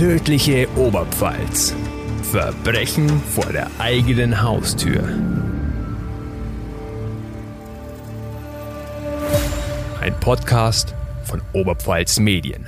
[0.00, 1.76] Tödliche Oberpfalz.
[2.22, 5.02] Verbrechen vor der eigenen Haustür.
[10.00, 10.94] Ein Podcast
[11.24, 12.66] von Oberpfalz Medien.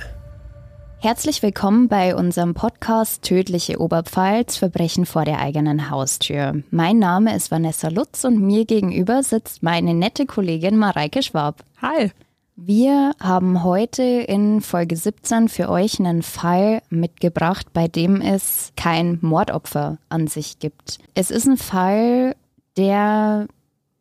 [0.99, 6.61] Herzlich willkommen bei unserem Podcast Tödliche Oberpfalz, Verbrechen vor der eigenen Haustür.
[6.69, 11.63] Mein Name ist Vanessa Lutz und mir gegenüber sitzt meine nette Kollegin Mareike Schwab.
[11.81, 12.11] Hi.
[12.55, 19.17] Wir haben heute in Folge 17 für euch einen Fall mitgebracht, bei dem es kein
[19.21, 20.99] Mordopfer an sich gibt.
[21.15, 22.35] Es ist ein Fall,
[22.77, 23.47] der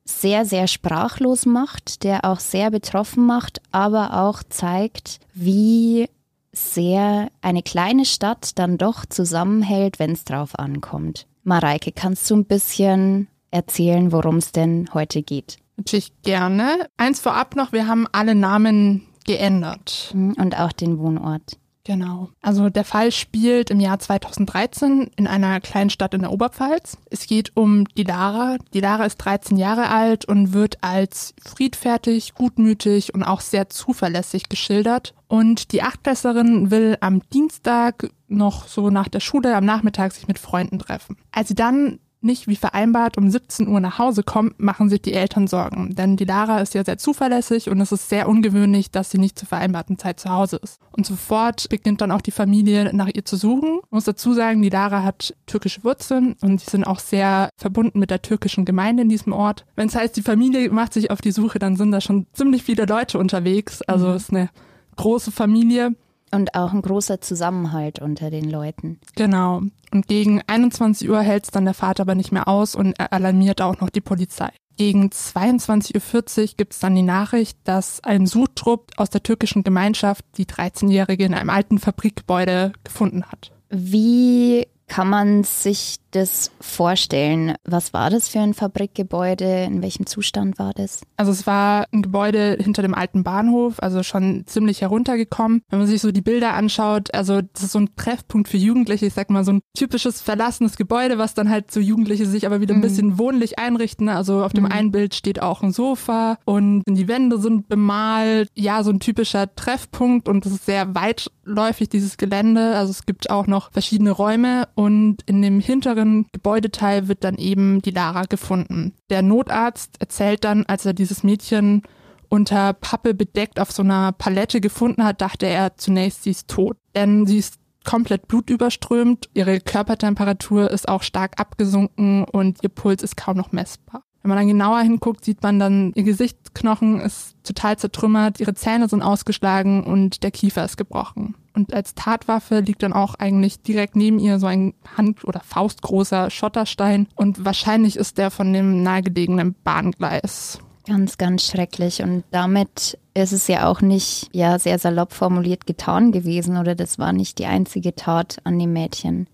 [0.05, 6.11] sehr, sehr sprachlos macht, der auch sehr betroffen macht, aber auch zeigt, wie
[6.53, 11.27] sehr eine kleine Stadt dann doch zusammenhält, wenn es drauf ankommt.
[11.43, 15.57] Mareike, kannst du ein bisschen erzählen, worum es denn heute geht?
[15.77, 16.87] Natürlich gerne.
[16.97, 20.11] Eins vorab noch, wir haben alle Namen geändert.
[20.13, 21.59] Hm, und auch den Wohnort.
[21.85, 22.29] Genau.
[22.41, 26.97] Also der Fall spielt im Jahr 2013 in einer kleinen Stadt in der Oberpfalz.
[27.11, 28.59] Es geht um Dilara.
[28.73, 35.15] Dilara ist 13 Jahre alt und wird als friedfertig, gutmütig und auch sehr zuverlässig geschildert.
[35.27, 40.39] Und die Achtklässlerin will am Dienstag noch so nach der Schule am Nachmittag sich mit
[40.39, 41.17] Freunden treffen.
[41.33, 45.13] Als sie dann nicht wie vereinbart um 17 Uhr nach Hause kommt, machen sich die
[45.13, 45.95] Eltern Sorgen.
[45.95, 49.39] Denn die Lara ist ja sehr zuverlässig und es ist sehr ungewöhnlich, dass sie nicht
[49.39, 50.79] zur vereinbarten Zeit zu Hause ist.
[50.93, 53.81] Und sofort beginnt dann auch die Familie nach ihr zu suchen.
[53.85, 57.99] Ich muss dazu sagen, die Lara hat türkische Wurzeln und sie sind auch sehr verbunden
[57.99, 59.65] mit der türkischen Gemeinde in diesem Ort.
[59.77, 62.63] Wenn es heißt, die Familie macht sich auf die Suche, dann sind da schon ziemlich
[62.63, 63.83] viele Leute unterwegs.
[63.83, 64.15] Also mhm.
[64.15, 64.51] es ist eine
[64.97, 65.95] große Familie.
[66.35, 68.99] Und auch ein großer Zusammenhalt unter den Leuten.
[69.17, 69.63] Genau.
[69.93, 73.13] Und gegen 21 Uhr hält es dann der Vater aber nicht mehr aus und er
[73.13, 74.49] alarmiert auch noch die Polizei.
[74.79, 80.25] Gegen 22.40 Uhr gibt es dann die Nachricht, dass ein Suchtrupp aus der türkischen Gemeinschaft
[80.39, 83.53] die 13-Jährige in einem alten Fabrikgebäude gefunden hat.
[83.69, 87.55] Wie kann man sich das vorstellen?
[87.65, 89.65] Was war das für ein Fabrikgebäude?
[89.65, 91.01] In welchem Zustand war das?
[91.17, 95.63] Also es war ein Gebäude hinter dem alten Bahnhof, also schon ziemlich heruntergekommen.
[95.71, 99.07] Wenn man sich so die Bilder anschaut, also das ist so ein Treffpunkt für Jugendliche,
[99.07, 102.61] ich sag mal so ein typisches verlassenes Gebäude, was dann halt so Jugendliche sich aber
[102.61, 102.83] wieder ein mhm.
[102.83, 104.11] bisschen wohnlich einrichten.
[104.11, 104.73] Also auf dem mhm.
[104.73, 108.51] einen Bild steht auch ein Sofa und die Wände sind bemalt.
[108.55, 112.77] Ja, so ein typischer Treffpunkt und es ist sehr weitläufig, dieses Gelände.
[112.77, 117.83] Also es gibt auch noch verschiedene Räume und in dem hinteren Gebäudeteil wird dann eben
[117.83, 118.95] die Lara gefunden.
[119.11, 121.83] Der Notarzt erzählt dann, als er dieses Mädchen
[122.29, 126.77] unter Pappe bedeckt auf so einer Palette gefunden hat, dachte er zunächst, sie ist tot.
[126.95, 133.17] Denn sie ist komplett blutüberströmt, ihre Körpertemperatur ist auch stark abgesunken und ihr Puls ist
[133.17, 134.05] kaum noch messbar.
[134.23, 138.89] Wenn man dann genauer hinguckt, sieht man dann, ihr Gesichtsknochen ist total zertrümmert, ihre Zähne
[138.89, 141.35] sind ausgeschlagen und der Kiefer ist gebrochen.
[141.55, 146.31] Und als Tatwaffe liegt dann auch eigentlich direkt neben ihr so ein hand- oder faustgroßer
[146.31, 150.61] Schotterstein und wahrscheinlich ist der von dem nahegelegenen Bahngleis.
[150.87, 152.03] Ganz, ganz schrecklich.
[152.03, 156.99] Und damit ist es ja auch nicht, ja, sehr salopp formuliert getan gewesen oder das
[156.99, 159.29] war nicht die einzige Tat an dem Mädchen.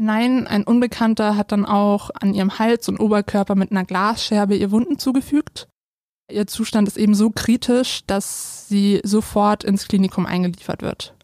[0.00, 4.70] Nein, ein Unbekannter hat dann auch an ihrem Hals und Oberkörper mit einer Glasscherbe ihr
[4.70, 5.68] Wunden zugefügt.
[6.30, 11.14] Ihr Zustand ist eben so kritisch, dass sie sofort ins Klinikum eingeliefert wird.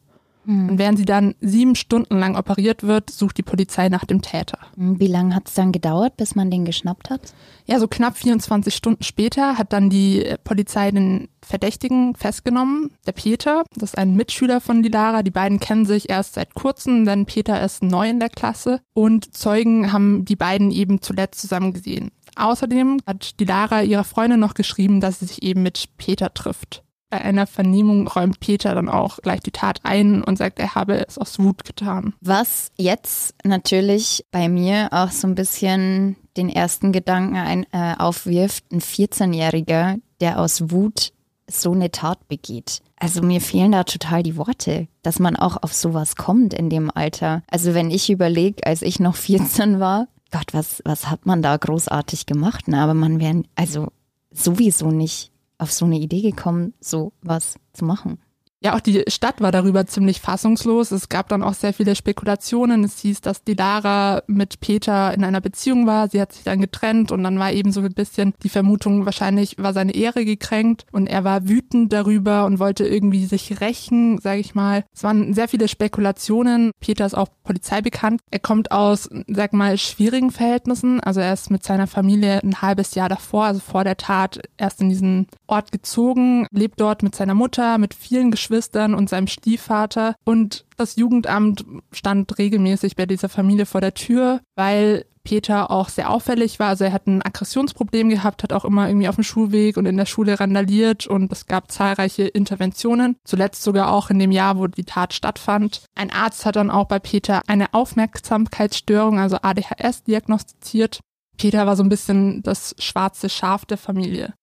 [0.44, 0.70] Mhm.
[0.70, 4.58] Und während sie dann sieben Stunden lang operiert wird, sucht die Polizei nach dem Täter.
[4.76, 7.34] Hm, wie lange hat es dann gedauert, bis man den geschnappt hat?
[7.66, 13.64] Ja, so knapp 24 Stunden später hat dann die Polizei den Verdächtigen festgenommen, der Peter.
[13.74, 15.22] Das ist ein Mitschüler von Dilara.
[15.22, 18.80] Die beiden kennen sich erst seit kurzem, denn Peter ist neu in der Klasse.
[18.92, 22.10] Und Zeugen haben die beiden eben zuletzt zusammen gesehen.
[22.36, 26.83] Außerdem hat Dilara ihrer Freundin noch geschrieben, dass sie sich eben mit Peter trifft.
[27.10, 31.06] Bei einer Vernehmung räumt Peter dann auch gleich die Tat ein und sagt, er habe
[31.06, 32.14] es aus Wut getan.
[32.20, 38.72] Was jetzt natürlich bei mir auch so ein bisschen den ersten Gedanken ein, äh, aufwirft,
[38.72, 41.12] ein 14-Jähriger, der aus Wut
[41.48, 42.80] so eine Tat begeht.
[42.96, 46.90] Also mir fehlen da total die Worte, dass man auch auf sowas kommt in dem
[46.90, 47.42] Alter.
[47.48, 51.56] Also wenn ich überlege, als ich noch 14 war, Gott, was, was hat man da
[51.56, 52.64] großartig gemacht?
[52.66, 53.88] Na, aber man wäre also
[54.32, 55.30] sowieso nicht
[55.64, 58.18] auf so eine Idee gekommen, so was zu machen?
[58.64, 60.90] Ja, auch die Stadt war darüber ziemlich fassungslos.
[60.90, 62.82] Es gab dann auch sehr viele Spekulationen.
[62.82, 66.08] Es hieß, dass die Lara mit Peter in einer Beziehung war.
[66.08, 69.58] Sie hat sich dann getrennt und dann war eben so ein bisschen die Vermutung, wahrscheinlich
[69.58, 74.40] war seine Ehre gekränkt und er war wütend darüber und wollte irgendwie sich rächen, sage
[74.40, 74.84] ich mal.
[74.94, 76.70] Es waren sehr viele Spekulationen.
[76.80, 78.22] Peter ist auch Polizei bekannt.
[78.30, 81.00] Er kommt aus, sag mal, schwierigen Verhältnissen.
[81.00, 84.80] Also er ist mit seiner Familie ein halbes Jahr davor, also vor der Tat, erst
[84.80, 89.26] in diesen Ort gezogen, lebt dort mit seiner Mutter, mit vielen Geschwistern Geschwistern und seinem
[89.26, 90.14] Stiefvater.
[90.24, 96.10] Und das Jugendamt stand regelmäßig bei dieser Familie vor der Tür, weil Peter auch sehr
[96.10, 96.68] auffällig war.
[96.68, 99.96] Also er hat ein Aggressionsproblem gehabt, hat auch immer irgendwie auf dem Schulweg und in
[99.96, 103.16] der Schule randaliert und es gab zahlreiche Interventionen.
[103.24, 105.82] Zuletzt sogar auch in dem Jahr, wo die Tat stattfand.
[105.96, 111.00] Ein Arzt hat dann auch bei Peter eine Aufmerksamkeitsstörung, also ADHS, diagnostiziert.
[111.38, 114.34] Peter war so ein bisschen das schwarze Schaf der Familie.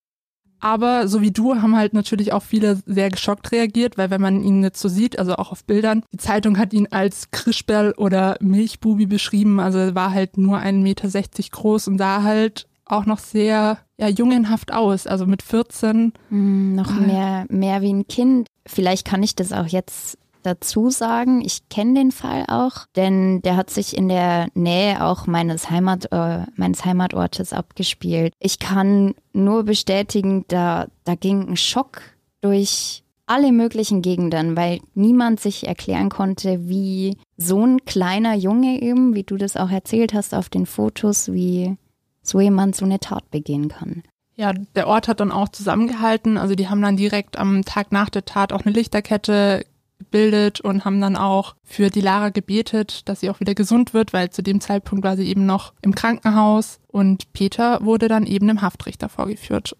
[0.62, 4.44] Aber so wie du haben halt natürlich auch viele sehr geschockt reagiert, weil wenn man
[4.44, 8.36] ihn jetzt so sieht, also auch auf Bildern, die Zeitung hat ihn als Krischberl oder
[8.40, 9.58] Milchbubi beschrieben.
[9.58, 11.10] Also er war halt nur 1,60 Meter
[11.50, 15.08] groß und sah halt auch noch sehr ja, jungenhaft aus.
[15.08, 16.12] Also mit 14.
[16.30, 18.46] Mm, noch mehr, mehr wie ein Kind.
[18.64, 23.56] Vielleicht kann ich das auch jetzt dazu sagen, ich kenne den Fall auch, denn der
[23.56, 28.32] hat sich in der Nähe auch meines, Heimat, äh, meines Heimatortes abgespielt.
[28.38, 32.02] Ich kann nur bestätigen, da, da ging ein Schock
[32.40, 39.14] durch alle möglichen Gegenden, weil niemand sich erklären konnte, wie so ein kleiner Junge eben,
[39.14, 41.76] wie du das auch erzählt hast auf den Fotos, wie
[42.22, 44.02] so jemand so eine Tat begehen kann.
[44.34, 46.38] Ja, der Ort hat dann auch zusammengehalten.
[46.38, 49.64] Also die haben dann direkt am Tag nach der Tat auch eine Lichterkette
[50.02, 54.12] gebildet und haben dann auch für die Lara gebetet, dass sie auch wieder gesund wird,
[54.12, 58.48] weil zu dem Zeitpunkt war sie eben noch im Krankenhaus und Peter wurde dann eben
[58.48, 59.76] dem Haftrichter vorgeführt.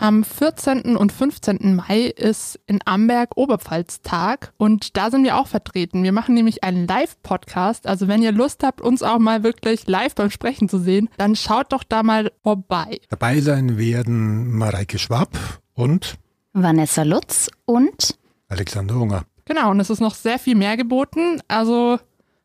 [0.00, 0.96] Am 14.
[0.96, 1.74] und 15.
[1.74, 6.04] Mai ist in Amberg Oberpfalz-Tag und da sind wir auch vertreten.
[6.04, 7.88] Wir machen nämlich einen Live-Podcast.
[7.88, 11.34] Also wenn ihr Lust habt, uns auch mal wirklich live beim Sprechen zu sehen, dann
[11.34, 13.00] schaut doch da mal vorbei.
[13.08, 15.36] Dabei sein werden Mareike Schwab
[15.74, 16.14] und
[16.52, 18.16] Vanessa Lutz und
[18.48, 19.24] Alexander Hunger.
[19.46, 21.40] Genau, und es ist noch sehr viel mehr geboten.
[21.48, 21.98] Also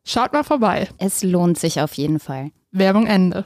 [0.04, 0.88] schaut mal vorbei.
[0.98, 2.50] Es lohnt sich auf jeden Fall.
[2.72, 3.44] Werbung Ende.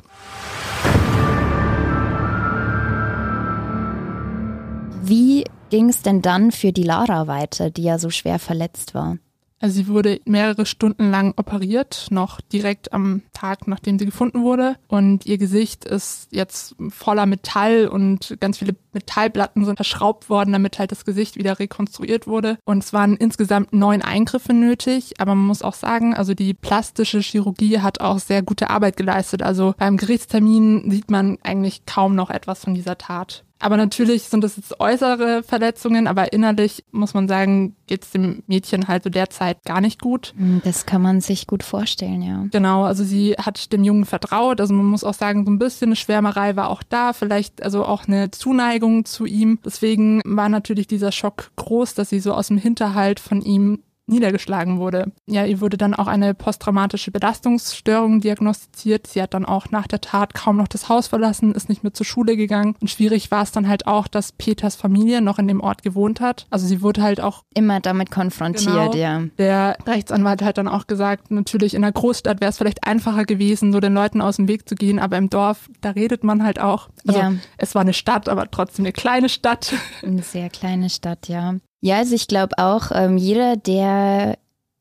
[5.08, 9.16] Wie ging es denn dann für die Lara weiter, die ja so schwer verletzt war?
[9.58, 14.76] Also sie wurde mehrere Stunden lang operiert, noch direkt am Tag, nachdem sie gefunden wurde.
[14.86, 20.78] Und ihr Gesicht ist jetzt voller Metall und ganz viele Metallplatten sind verschraubt worden, damit
[20.78, 22.58] halt das Gesicht wieder rekonstruiert wurde.
[22.66, 25.14] Und es waren insgesamt neun Eingriffe nötig.
[25.20, 29.42] Aber man muss auch sagen, also die plastische Chirurgie hat auch sehr gute Arbeit geleistet.
[29.42, 33.44] Also beim Gerichtstermin sieht man eigentlich kaum noch etwas von dieser Tat.
[33.60, 38.42] Aber natürlich sind das jetzt äußere Verletzungen, aber innerlich muss man sagen, geht es dem
[38.46, 40.32] Mädchen halt so derzeit gar nicht gut.
[40.36, 42.44] Hm, das kann man sich gut vorstellen, ja.
[42.50, 44.60] Genau, also sie hat dem Jungen vertraut.
[44.60, 47.84] Also man muss auch sagen, so ein bisschen eine Schwärmerei war auch da, vielleicht also
[47.84, 49.58] auch eine Zuneigung zu ihm.
[49.64, 54.78] Deswegen war natürlich dieser Schock groß, dass sie so aus dem Hinterhalt von ihm niedergeschlagen
[54.78, 55.12] wurde.
[55.26, 59.06] Ja, ihr wurde dann auch eine posttraumatische Belastungsstörung diagnostiziert.
[59.06, 61.94] Sie hat dann auch nach der Tat kaum noch das Haus verlassen, ist nicht mehr
[61.94, 62.74] zur Schule gegangen.
[62.80, 66.20] Und schwierig war es dann halt auch, dass Peters Familie noch in dem Ort gewohnt
[66.20, 66.46] hat.
[66.50, 69.22] Also sie wurde halt auch immer damit konfrontiert, genau, ja.
[69.38, 73.72] Der Rechtsanwalt hat dann auch gesagt, natürlich in einer Großstadt wäre es vielleicht einfacher gewesen,
[73.72, 76.60] so den Leuten aus dem Weg zu gehen, aber im Dorf, da redet man halt
[76.60, 76.88] auch.
[77.06, 77.32] Also ja.
[77.56, 79.74] es war eine Stadt, aber trotzdem eine kleine Stadt.
[80.02, 81.56] Eine sehr kleine Stadt, ja.
[81.80, 84.38] Ja, also ich glaube auch, ähm, jeder, der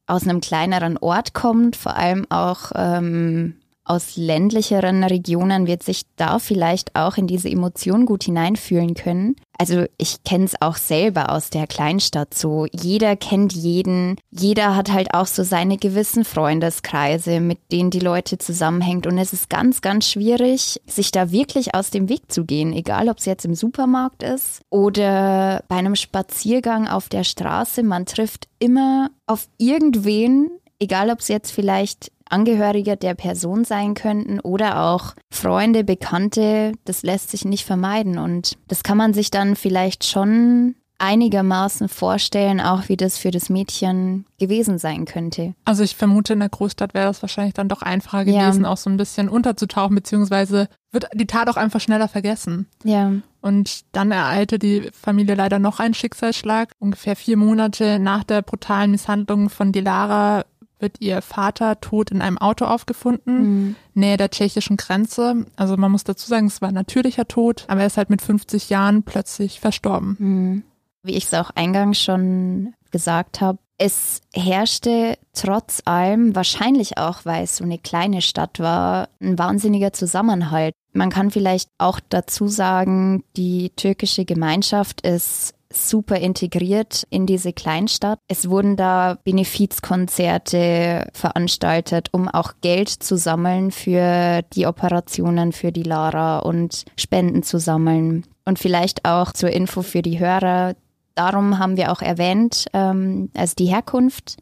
[0.08, 3.57] aus einem kleineren Ort kommt, vor allem auch ähm,
[3.90, 9.36] aus ländlicheren Regionen wird sich da vielleicht auch in diese Emotion gut hineinfühlen können.
[9.58, 12.68] Also ich kenne es auch selber aus der Kleinstadt so.
[12.72, 14.18] Jeder kennt jeden.
[14.30, 19.08] Jeder hat halt auch so seine gewissen Freundeskreise, mit denen die Leute zusammenhängt.
[19.08, 22.72] Und es ist ganz, ganz schwierig, sich da wirklich aus dem Weg zu gehen.
[22.72, 27.82] Egal, ob es jetzt im Supermarkt ist oder bei einem Spaziergang auf der Straße.
[27.82, 34.40] Man trifft immer auf irgendwen, egal ob es jetzt vielleicht Angehörige der Person sein könnten
[34.40, 38.18] oder auch Freunde, Bekannte, das lässt sich nicht vermeiden.
[38.18, 43.50] Und das kann man sich dann vielleicht schon einigermaßen vorstellen, auch wie das für das
[43.50, 45.54] Mädchen gewesen sein könnte.
[45.66, 48.70] Also ich vermute, in der Großstadt wäre das wahrscheinlich dann doch einfacher gewesen, ja.
[48.70, 52.68] auch so ein bisschen unterzutauchen, beziehungsweise wird die Tat auch einfach schneller vergessen.
[52.84, 53.12] Ja.
[53.42, 56.72] Und dann ereilte die Familie leider noch einen Schicksalsschlag.
[56.80, 60.46] Ungefähr vier Monate nach der brutalen Misshandlung von Dilara
[60.80, 63.76] wird ihr Vater tot in einem Auto aufgefunden, mhm.
[63.94, 65.46] nähe der tschechischen Grenze.
[65.56, 68.22] Also man muss dazu sagen, es war ein natürlicher Tod, aber er ist halt mit
[68.22, 70.16] 50 Jahren plötzlich verstorben.
[70.20, 70.64] Mhm.
[71.04, 77.44] Wie ich es auch eingangs schon gesagt habe, es herrschte trotz allem, wahrscheinlich auch, weil
[77.44, 80.74] es so eine kleine Stadt war, ein wahnsinniger Zusammenhalt.
[80.94, 88.20] Man kann vielleicht auch dazu sagen, die türkische Gemeinschaft ist super integriert in diese Kleinstadt.
[88.28, 95.84] Es wurden da Benefizkonzerte veranstaltet, um auch Geld zu sammeln für die Operationen für die
[95.84, 98.26] Lara und Spenden zu sammeln.
[98.46, 100.76] Und vielleicht auch zur Info für die Hörer.
[101.16, 104.38] Darum haben wir auch erwähnt, ähm, also die Herkunft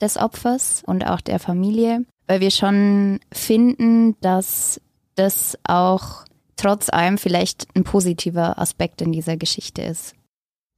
[0.00, 4.80] des Opfers und auch der Familie, weil wir schon finden, dass
[5.16, 6.24] das auch
[6.56, 10.14] trotz allem vielleicht ein positiver Aspekt in dieser Geschichte ist.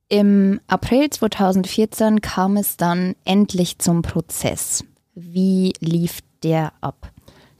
[0.08, 4.84] Im April 2014 kam es dann endlich zum Prozess.
[5.14, 7.11] Wie lief der ab?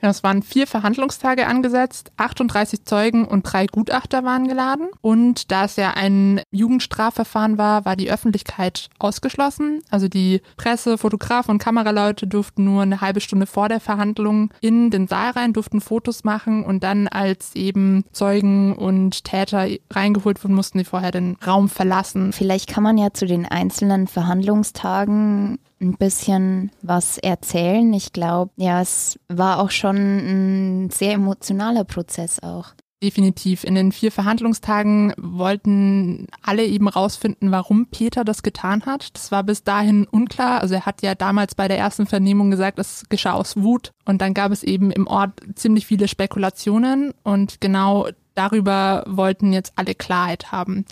[0.02, 4.88] Ja, es waren vier Verhandlungstage angesetzt, 38 Zeugen und drei Gutachter waren geladen.
[5.00, 9.80] Und da es ja ein Jugendstrafverfahren war, war die Öffentlichkeit ausgeschlossen.
[9.90, 14.90] Also die Presse, Fotografen und Kameraleute durften nur eine halbe Stunde vor der Verhandlung in
[14.90, 20.54] den Saal rein, durften Fotos machen und dann als eben Zeugen und Täter reingeholt wurden,
[20.54, 22.32] mussten die vorher den Raum verlassen.
[22.32, 27.92] Vielleicht kann man ja zu den einzelnen Verhandlungstagen ein bisschen was erzählen.
[27.92, 32.72] Ich glaube, ja, es war auch schon ein sehr emotionaler Prozess auch.
[33.02, 33.64] Definitiv.
[33.64, 39.16] In den vier Verhandlungstagen wollten alle eben rausfinden, warum Peter das getan hat.
[39.16, 40.60] Das war bis dahin unklar.
[40.60, 43.90] Also er hat ja damals bei der ersten Vernehmung gesagt, es geschah aus Wut.
[44.04, 47.12] Und dann gab es eben im Ort ziemlich viele Spekulationen.
[47.24, 50.84] Und genau darüber wollten jetzt alle Klarheit haben.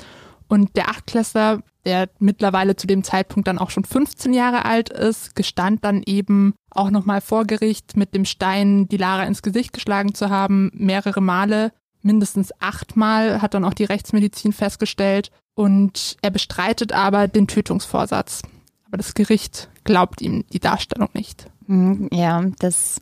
[0.49, 5.34] Und der Achtklässler der mittlerweile zu dem Zeitpunkt dann auch schon 15 Jahre alt ist,
[5.34, 10.14] gestand dann eben auch nochmal vor Gericht mit dem Stein die Lara ins Gesicht geschlagen
[10.14, 11.72] zu haben, mehrere Male,
[12.02, 15.30] mindestens achtmal, hat dann auch die Rechtsmedizin festgestellt.
[15.54, 18.42] Und er bestreitet aber den Tötungsvorsatz.
[18.87, 21.50] Aber das Gericht glaubt ihm die Darstellung nicht.
[21.66, 23.00] Hm, ja, das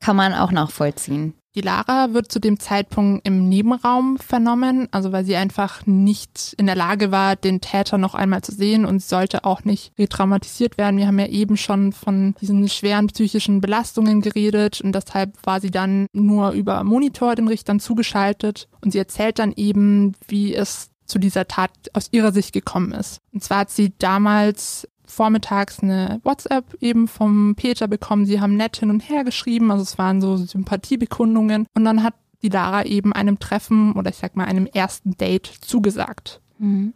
[0.00, 1.34] kann man auch nachvollziehen.
[1.54, 6.66] Die Lara wird zu dem Zeitpunkt im Nebenraum vernommen, also weil sie einfach nicht in
[6.66, 10.96] der Lage war, den Täter noch einmal zu sehen und sollte auch nicht retraumatisiert werden.
[10.96, 15.70] Wir haben ja eben schon von diesen schweren psychischen Belastungen geredet und deshalb war sie
[15.70, 21.20] dann nur über Monitor den Richtern zugeschaltet und sie erzählt dann eben, wie es zu
[21.20, 23.20] dieser Tat aus ihrer Sicht gekommen ist.
[23.32, 28.26] Und zwar hat sie damals vormittags eine WhatsApp eben vom Peter bekommen.
[28.26, 31.66] Sie haben nett hin und her geschrieben, also es waren so Sympathiebekundungen.
[31.74, 35.46] Und dann hat die Lara eben einem Treffen oder ich sag mal einem ersten Date
[35.46, 36.40] zugesagt.
[36.58, 36.92] Mhm.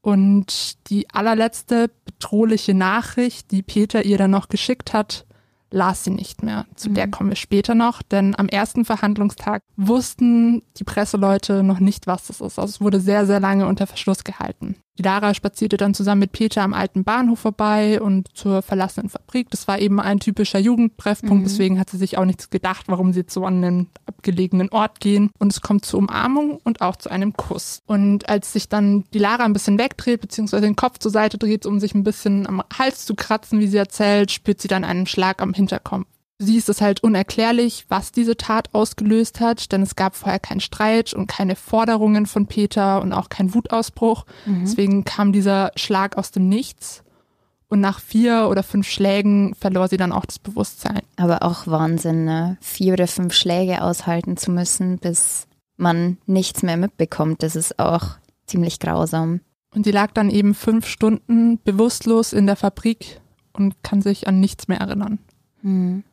[0.00, 5.26] Und die allerletzte bedrohliche Nachricht, die Peter ihr dann noch geschickt hat,
[5.70, 6.66] las sie nicht mehr.
[6.74, 6.94] Zu mhm.
[6.94, 12.26] der kommen wir später noch, denn am ersten Verhandlungstag wussten die Presseleute noch nicht, was
[12.26, 12.58] das ist.
[12.58, 14.76] Also es wurde sehr, sehr lange unter Verschluss gehalten.
[14.98, 19.48] Die Lara spazierte dann zusammen mit Peter am alten Bahnhof vorbei und zur verlassenen Fabrik.
[19.50, 21.44] Das war eben ein typischer Jugendtreffpunkt, mhm.
[21.44, 25.30] deswegen hat sie sich auch nichts gedacht, warum sie an einen abgelegenen Ort gehen.
[25.38, 27.80] Und es kommt zur Umarmung und auch zu einem Kuss.
[27.86, 31.64] Und als sich dann die Lara ein bisschen wegdreht, beziehungsweise den Kopf zur Seite dreht,
[31.64, 35.06] um sich ein bisschen am Hals zu kratzen, wie sie erzählt, spürt sie dann einen
[35.06, 36.06] Schlag am Hinterkopf
[36.38, 40.60] sie ist es halt unerklärlich, was diese Tat ausgelöst hat, denn es gab vorher keinen
[40.60, 44.24] Streit und keine Forderungen von Peter und auch kein Wutausbruch.
[44.46, 44.60] Mhm.
[44.60, 47.02] Deswegen kam dieser Schlag aus dem Nichts.
[47.70, 51.02] Und nach vier oder fünf Schlägen verlor sie dann auch das Bewusstsein.
[51.16, 52.56] Aber auch Wahnsinn, ne?
[52.62, 57.42] Vier oder fünf Schläge aushalten zu müssen, bis man nichts mehr mitbekommt.
[57.42, 58.16] Das ist auch
[58.46, 59.40] ziemlich grausam.
[59.74, 63.20] Und sie lag dann eben fünf Stunden bewusstlos in der Fabrik
[63.52, 65.18] und kann sich an nichts mehr erinnern.
[65.60, 66.04] Mhm.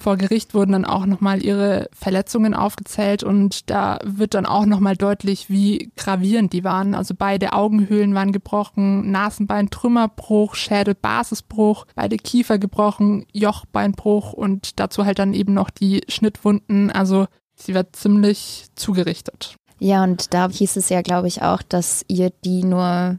[0.00, 4.96] Vor Gericht wurden dann auch nochmal ihre Verletzungen aufgezählt und da wird dann auch nochmal
[4.96, 6.94] deutlich, wie gravierend die waren.
[6.94, 15.18] Also beide Augenhöhlen waren gebrochen, Nasenbein Trümmerbruch, Schädelbasisbruch, beide Kiefer gebrochen, Jochbeinbruch und dazu halt
[15.18, 16.92] dann eben noch die Schnittwunden.
[16.92, 17.26] Also
[17.56, 19.56] sie war ziemlich zugerichtet.
[19.80, 23.18] Ja, und da hieß es ja, glaube ich, auch, dass ihr die nur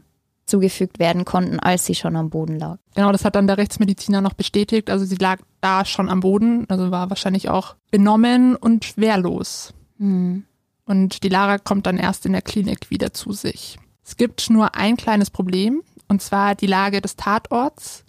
[0.50, 2.78] zugefügt werden konnten, als sie schon am Boden lag.
[2.94, 4.90] Genau, das hat dann der Rechtsmediziner noch bestätigt.
[4.90, 9.72] Also sie lag da schon am Boden, also war wahrscheinlich auch benommen und wehrlos.
[9.98, 10.44] Mhm.
[10.84, 13.78] Und die Lara kommt dann erst in der Klinik wieder zu sich.
[14.04, 18.04] Es gibt nur ein kleines Problem, und zwar die Lage des Tatorts.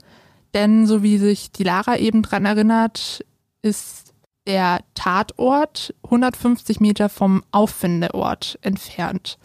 [0.53, 3.23] Denn so wie sich die Lara eben dran erinnert,
[3.61, 4.13] ist
[4.47, 9.37] der Tatort 150 Meter vom Auffindeort entfernt.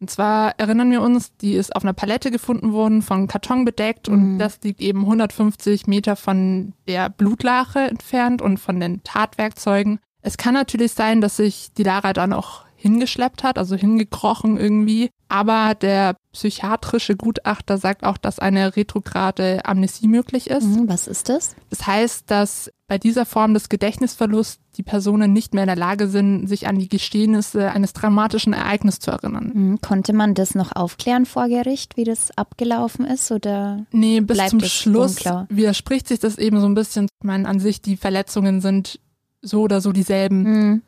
[0.00, 4.08] Und zwar erinnern wir uns, die ist auf einer Palette gefunden worden, von Karton bedeckt
[4.08, 4.38] und mhm.
[4.38, 9.98] das liegt eben 150 Meter von der Blutlache entfernt und von den Tatwerkzeugen.
[10.22, 15.10] Es kann natürlich sein, dass sich die Lara da noch hingeschleppt hat, also hingekrochen irgendwie.
[15.28, 20.64] Aber der psychiatrische Gutachter sagt auch, dass eine retrograde Amnesie möglich ist.
[20.64, 21.54] Mhm, was ist das?
[21.68, 26.06] Das heißt, dass bei dieser Form des Gedächtnisverlusts die Personen nicht mehr in der Lage
[26.08, 29.50] sind, sich an die Geschehnisse eines dramatischen Ereignisses zu erinnern.
[29.52, 33.30] Mhm, konnte man das noch aufklären vor Gericht, wie das abgelaufen ist?
[33.32, 35.46] Oder Nee, bis zum Schluss unklar?
[35.50, 37.06] widerspricht sich das eben so ein bisschen.
[37.20, 39.00] Ich meine, an sich, die Verletzungen sind
[39.42, 40.42] so oder so dieselben.
[40.42, 40.82] Mhm.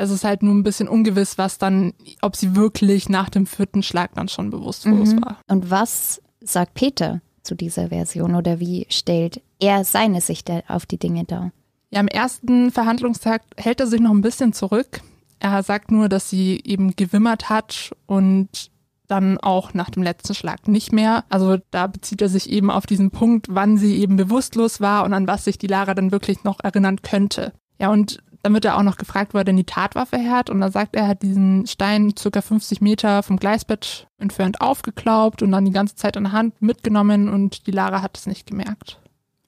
[0.00, 1.92] Es ist halt nur ein bisschen ungewiss, was dann,
[2.22, 5.22] ob sie wirklich nach dem vierten Schlag dann schon bewusstlos Mhm.
[5.24, 5.38] war.
[5.48, 10.98] Und was sagt Peter zu dieser Version oder wie stellt er seine Sicht auf die
[10.98, 11.52] Dinge dar?
[11.90, 15.00] Ja, am ersten Verhandlungstag hält er sich noch ein bisschen zurück.
[15.38, 18.70] Er sagt nur, dass sie eben gewimmert hat und
[19.08, 21.24] dann auch nach dem letzten Schlag nicht mehr.
[21.30, 25.12] Also da bezieht er sich eben auf diesen Punkt, wann sie eben bewusstlos war und
[25.14, 27.52] an was sich die Lara dann wirklich noch erinnern könnte.
[27.80, 30.50] Ja, und dann wird er auch noch gefragt, wo er denn die Tatwaffe her hat.
[30.50, 35.42] Und da sagt er, er hat diesen Stein circa 50 Meter vom Gleisbett entfernt aufgeklaubt
[35.42, 38.46] und dann die ganze Zeit in der Hand mitgenommen und die Lara hat es nicht
[38.46, 38.98] gemerkt.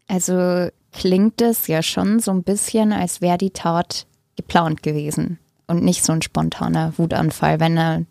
[0.09, 4.07] Also klingt es ja schon so ein bisschen, als wäre die Tat
[4.37, 8.05] geplant gewesen und nicht so ein spontaner Wutanfall, wenn er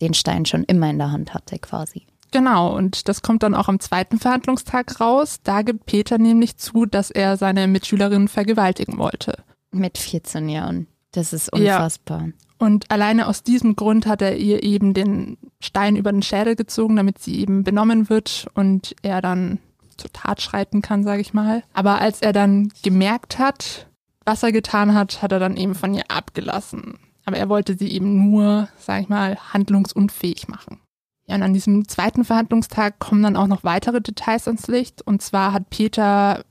[0.00, 2.06] den Stein schon immer in der Hand hatte quasi.
[2.30, 5.40] Genau, und das kommt dann auch am zweiten Verhandlungstag raus.
[5.42, 9.42] Da gibt Peter nämlich zu, dass er seine Mitschülerin vergewaltigen wollte.
[9.70, 10.86] Mit 14 Jahren.
[11.12, 11.76] Das ist Ja.
[11.76, 12.28] unfassbar.
[12.58, 16.96] Und alleine aus diesem Grund hat er ihr eben den Stein über den Schädel gezogen,
[16.96, 19.58] damit sie eben benommen wird und er dann
[19.96, 21.62] zur Tat schreiten kann, sage ich mal.
[21.72, 23.86] Aber als er dann gemerkt hat,
[24.24, 26.98] was er getan hat, hat er dann eben von ihr abgelassen.
[27.24, 30.80] Aber er wollte sie eben nur, sage ich mal, handlungsunfähig machen.
[31.26, 35.02] Ja, und an diesem zweiten Verhandlungstag kommen dann auch noch weitere Details ans Licht.
[35.02, 36.42] Und zwar hat Peter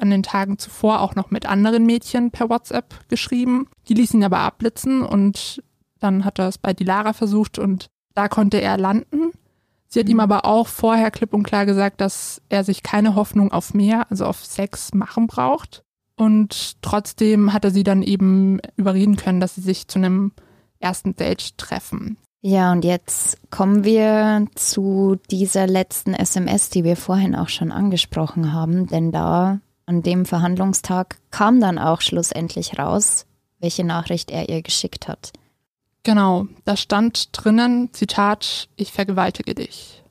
[0.00, 3.68] an den Tagen zuvor auch noch mit anderen Mädchen per WhatsApp geschrieben.
[3.88, 5.62] Die ließen ihn aber abblitzen und
[5.98, 9.32] dann hat er es bei Dilara versucht und da konnte er landen.
[9.88, 13.52] Sie hat ihm aber auch vorher klipp und klar gesagt, dass er sich keine Hoffnung
[13.52, 15.82] auf mehr, also auf Sex machen braucht.
[16.16, 20.32] Und trotzdem hat er sie dann eben überreden können, dass sie sich zu einem
[20.78, 22.18] ersten Date treffen.
[22.40, 28.52] Ja, und jetzt kommen wir zu dieser letzten SMS, die wir vorhin auch schon angesprochen
[28.52, 33.24] haben, denn da an dem Verhandlungstag kam dann auch schlussendlich raus,
[33.58, 35.32] welche Nachricht er ihr geschickt hat.
[36.02, 40.02] Genau, da stand drinnen, Zitat, ich vergewaltige dich.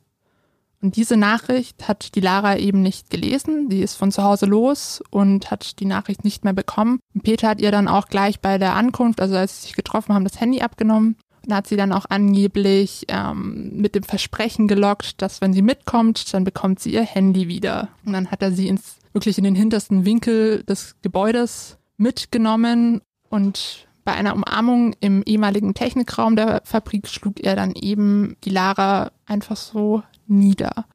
[0.81, 3.69] Und diese Nachricht hat die Lara eben nicht gelesen.
[3.69, 6.99] Die ist von zu Hause los und hat die Nachricht nicht mehr bekommen.
[7.13, 10.13] Und Peter hat ihr dann auch gleich bei der Ankunft, also als sie sich getroffen
[10.13, 11.17] haben, das Handy abgenommen.
[11.45, 16.33] Und hat sie dann auch angeblich ähm, mit dem Versprechen gelockt, dass wenn sie mitkommt,
[16.33, 17.87] dann bekommt sie ihr Handy wieder.
[18.05, 23.87] Und dann hat er sie ins wirklich in den hintersten Winkel des Gebäudes mitgenommen und
[24.03, 29.57] bei einer Umarmung im ehemaligen Technikraum der Fabrik schlug er dann eben die Lara einfach
[29.57, 30.85] so nieder.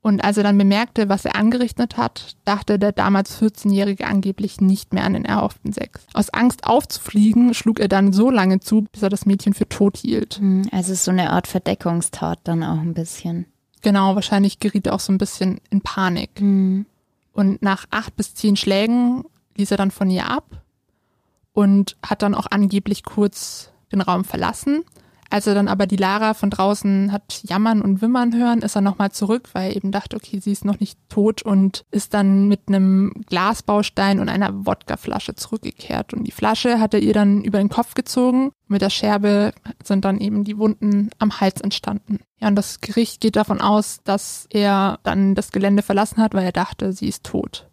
[0.00, 4.94] Und als er dann bemerkte, was er angerichtet hat, dachte der damals 14-Jährige angeblich nicht
[4.94, 6.06] mehr an den erhofften Sex.
[6.14, 9.96] Aus Angst aufzufliegen, schlug er dann so lange zu, bis er das Mädchen für tot
[9.96, 10.36] hielt.
[10.38, 13.46] Hm, Also so eine Art Verdeckungstat dann auch ein bisschen.
[13.82, 16.30] Genau, wahrscheinlich geriet er auch so ein bisschen in Panik.
[17.38, 19.22] Und nach acht bis zehn Schlägen
[19.56, 20.60] ließ er dann von ihr ab
[21.52, 24.82] und hat dann auch angeblich kurz den Raum verlassen.
[25.30, 28.80] Als er dann aber die Lara von draußen hat jammern und wimmern hören, ist er
[28.80, 32.48] nochmal zurück, weil er eben dachte, okay, sie ist noch nicht tot und ist dann
[32.48, 36.14] mit einem Glasbaustein und einer Wodkaflasche zurückgekehrt.
[36.14, 38.52] Und die Flasche hat er ihr dann über den Kopf gezogen.
[38.68, 42.20] Mit der Scherbe sind dann eben die Wunden am Hals entstanden.
[42.40, 46.44] Ja, und das Gericht geht davon aus, dass er dann das Gelände verlassen hat, weil
[46.44, 47.67] er dachte, sie ist tot.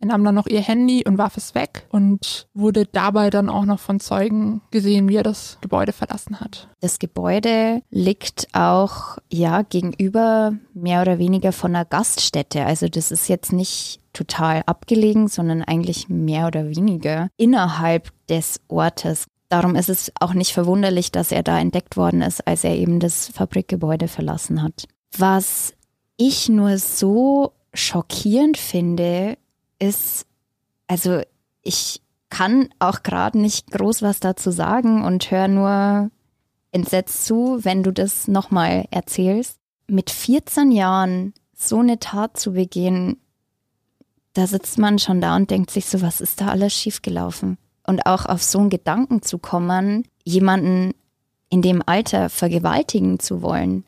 [0.00, 3.64] Er nahm dann noch ihr Handy und warf es weg und wurde dabei dann auch
[3.64, 6.68] noch von Zeugen gesehen, wie er das Gebäude verlassen hat.
[6.80, 12.64] Das Gebäude liegt auch ja gegenüber mehr oder weniger von einer Gaststätte.
[12.64, 19.26] Also das ist jetzt nicht total abgelegen, sondern eigentlich mehr oder weniger innerhalb des Ortes.
[19.48, 23.00] Darum ist es auch nicht verwunderlich, dass er da entdeckt worden ist, als er eben
[23.00, 24.84] das Fabrikgebäude verlassen hat.
[25.16, 25.72] Was
[26.16, 29.38] ich nur so schockierend finde,
[29.78, 30.26] ist,
[30.86, 31.20] also
[31.62, 36.10] ich kann auch gerade nicht groß was dazu sagen und höre nur
[36.72, 39.58] entsetzt zu, wenn du das nochmal erzählst.
[39.86, 43.16] Mit 14 Jahren so eine Tat zu begehen,
[44.34, 47.58] da sitzt man schon da und denkt sich so, was ist da alles schiefgelaufen?
[47.84, 50.92] Und auch auf so einen Gedanken zu kommen, jemanden
[51.48, 53.84] in dem Alter vergewaltigen zu wollen.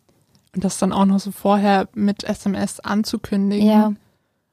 [0.54, 3.68] Und das dann auch noch so vorher mit SMS anzukündigen.
[3.68, 3.92] Ja.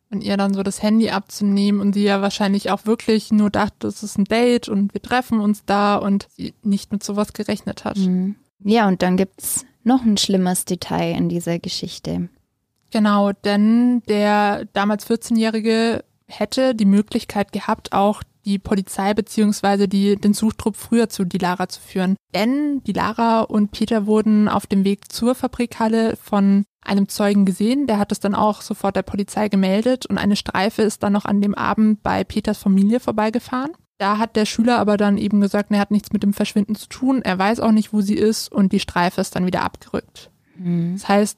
[0.10, 3.88] Und ihr dann so das Handy abzunehmen und sie ja wahrscheinlich auch wirklich nur dachte,
[3.88, 7.86] es ist ein Date und wir treffen uns da und sie nicht mit sowas gerechnet
[7.86, 7.98] hat.
[7.98, 8.36] Mhm.
[8.64, 12.30] Ja, und dann gibt's noch ein schlimmes Detail in dieser Geschichte.
[12.92, 20.34] Genau, denn der damals 14-Jährige hätte die Möglichkeit gehabt, auch die Polizei beziehungsweise die, den
[20.34, 22.16] Suchtrupp früher zu Dilara zu führen.
[22.34, 27.88] Denn Dilara und Peter wurden auf dem Weg zur Fabrikhalle von einem Zeugen gesehen.
[27.88, 31.26] Der hat es dann auch sofort der Polizei gemeldet und eine Streife ist dann noch
[31.26, 33.72] an dem Abend bei Peters Familie vorbeigefahren.
[33.98, 36.88] Da hat der Schüler aber dann eben gesagt, er hat nichts mit dem Verschwinden zu
[36.88, 40.30] tun, er weiß auch nicht, wo sie ist und die Streife ist dann wieder abgerückt.
[40.58, 40.94] Mhm.
[40.94, 41.38] Das heißt,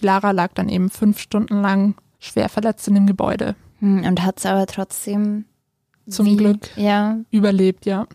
[0.00, 3.54] Lara lag dann eben fünf Stunden lang schwer verletzt in dem Gebäude.
[3.78, 5.44] Hm, und hat es aber trotzdem
[6.08, 7.18] zum wie, Glück ja.
[7.30, 8.06] überlebt, ja.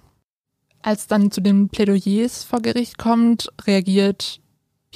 [0.81, 4.39] Als dann zu den Plädoyers vor Gericht kommt, reagiert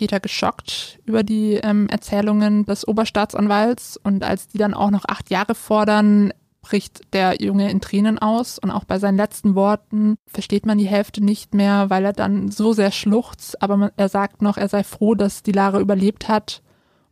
[0.01, 3.97] Peter geschockt über die ähm, Erzählungen des Oberstaatsanwalts.
[3.97, 6.33] Und als die dann auch noch acht Jahre fordern,
[6.63, 8.57] bricht der Junge in Tränen aus.
[8.57, 12.49] Und auch bei seinen letzten Worten versteht man die Hälfte nicht mehr, weil er dann
[12.49, 16.27] so sehr schluchzt, aber man, er sagt noch, er sei froh, dass die Lara überlebt
[16.27, 16.63] hat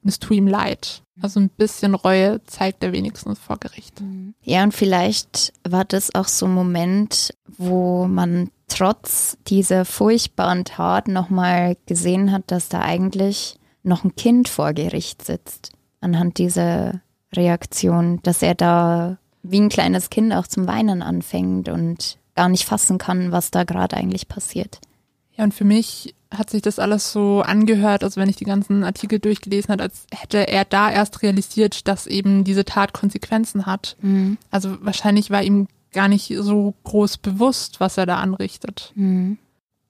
[0.04, 1.04] es tut ihm leid.
[1.22, 4.00] Also ein bisschen Reue zeigt er wenigstens vor Gericht.
[4.02, 4.34] Mhm.
[4.42, 11.08] Ja, und vielleicht war das auch so ein Moment, wo man trotz dieser furchtbaren Tat
[11.08, 15.72] nochmal gesehen hat, dass da eigentlich noch ein Kind vor Gericht sitzt.
[16.00, 17.02] Anhand dieser
[17.34, 22.66] Reaktion, dass er da wie ein kleines Kind auch zum Weinen anfängt und gar nicht
[22.66, 24.80] fassen kann, was da gerade eigentlich passiert.
[25.36, 28.84] Ja, und für mich hat sich das alles so angehört, also wenn ich die ganzen
[28.84, 33.98] Artikel durchgelesen habe, als hätte er da erst realisiert, dass eben diese Tat Konsequenzen hat.
[34.02, 34.38] Mhm.
[34.52, 38.92] Also wahrscheinlich war ihm gar nicht so groß bewusst, was er da anrichtet.
[38.96, 39.40] Mhm.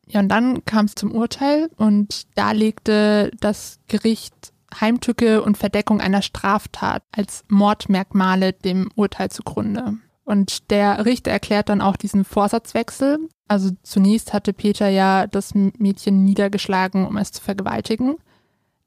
[0.07, 5.99] Ja, und dann kam es zum Urteil und da legte das Gericht Heimtücke und Verdeckung
[5.99, 9.97] einer Straftat als Mordmerkmale dem Urteil zugrunde.
[10.29, 13.17] Und der Richter erklärt dann auch diesen Vorsatzwechsel.
[13.47, 18.15] Also zunächst hatte Peter ja das Mädchen niedergeschlagen, um es zu vergewaltigen.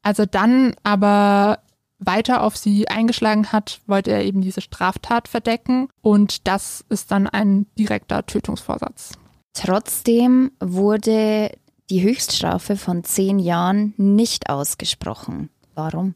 [0.02, 1.58] Als er dann aber
[1.98, 7.26] weiter auf sie eingeschlagen hat, wollte er eben diese Straftat verdecken und das ist dann
[7.26, 9.14] ein direkter Tötungsvorsatz.
[9.52, 11.50] Trotzdem wurde
[11.90, 15.50] die Höchststrafe von zehn Jahren nicht ausgesprochen.
[15.74, 16.14] Warum?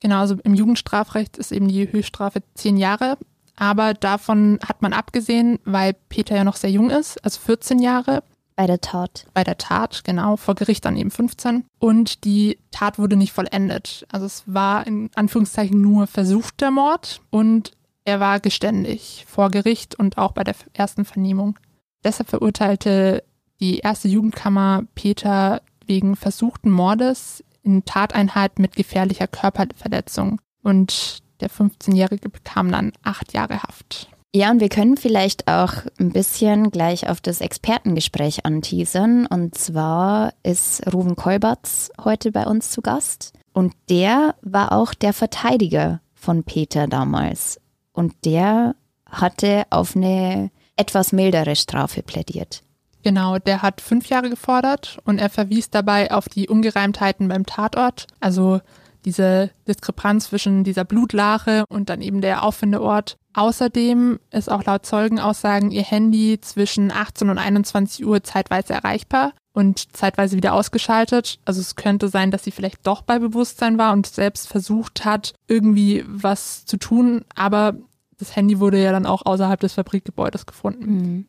[0.00, 3.16] Genau, also im Jugendstrafrecht ist eben die Höchststrafe zehn Jahre.
[3.60, 8.22] Aber davon hat man abgesehen, weil Peter ja noch sehr jung ist, also 14 Jahre.
[8.56, 9.26] Bei der Tat.
[9.34, 11.66] Bei der Tat, genau, vor Gericht dann eben 15.
[11.78, 14.06] Und die Tat wurde nicht vollendet.
[14.10, 17.72] Also es war in Anführungszeichen nur versuchter Mord und
[18.06, 21.58] er war geständig vor Gericht und auch bei der ersten Vernehmung.
[22.02, 23.22] Deshalb verurteilte
[23.60, 30.40] die erste Jugendkammer Peter wegen versuchten Mordes in Tateinheit mit gefährlicher Körperverletzung.
[30.62, 34.08] Und der 15-Jährige bekam dann acht Jahre Haft.
[34.32, 39.26] Ja, und wir können vielleicht auch ein bisschen gleich auf das Expertengespräch anteasern.
[39.26, 43.32] Und zwar ist Ruven Kolberts heute bei uns zu Gast.
[43.52, 47.60] Und der war auch der Verteidiger von Peter damals.
[47.92, 52.62] Und der hatte auf eine etwas mildere Strafe plädiert.
[53.02, 58.06] Genau, der hat fünf Jahre gefordert und er verwies dabei auf die Ungereimtheiten beim Tatort,
[58.20, 58.60] also
[59.04, 63.16] diese Diskrepanz zwischen dieser Blutlache und dann eben der Auffindeort.
[63.32, 69.96] Außerdem ist auch laut Zeugenaussagen ihr Handy zwischen 18 und 21 Uhr zeitweise erreichbar und
[69.96, 71.38] zeitweise wieder ausgeschaltet.
[71.44, 75.34] Also es könnte sein, dass sie vielleicht doch bei Bewusstsein war und selbst versucht hat,
[75.46, 77.74] irgendwie was zu tun, aber
[78.18, 80.92] das Handy wurde ja dann auch außerhalb des Fabrikgebäudes gefunden.
[80.92, 81.26] Mhm.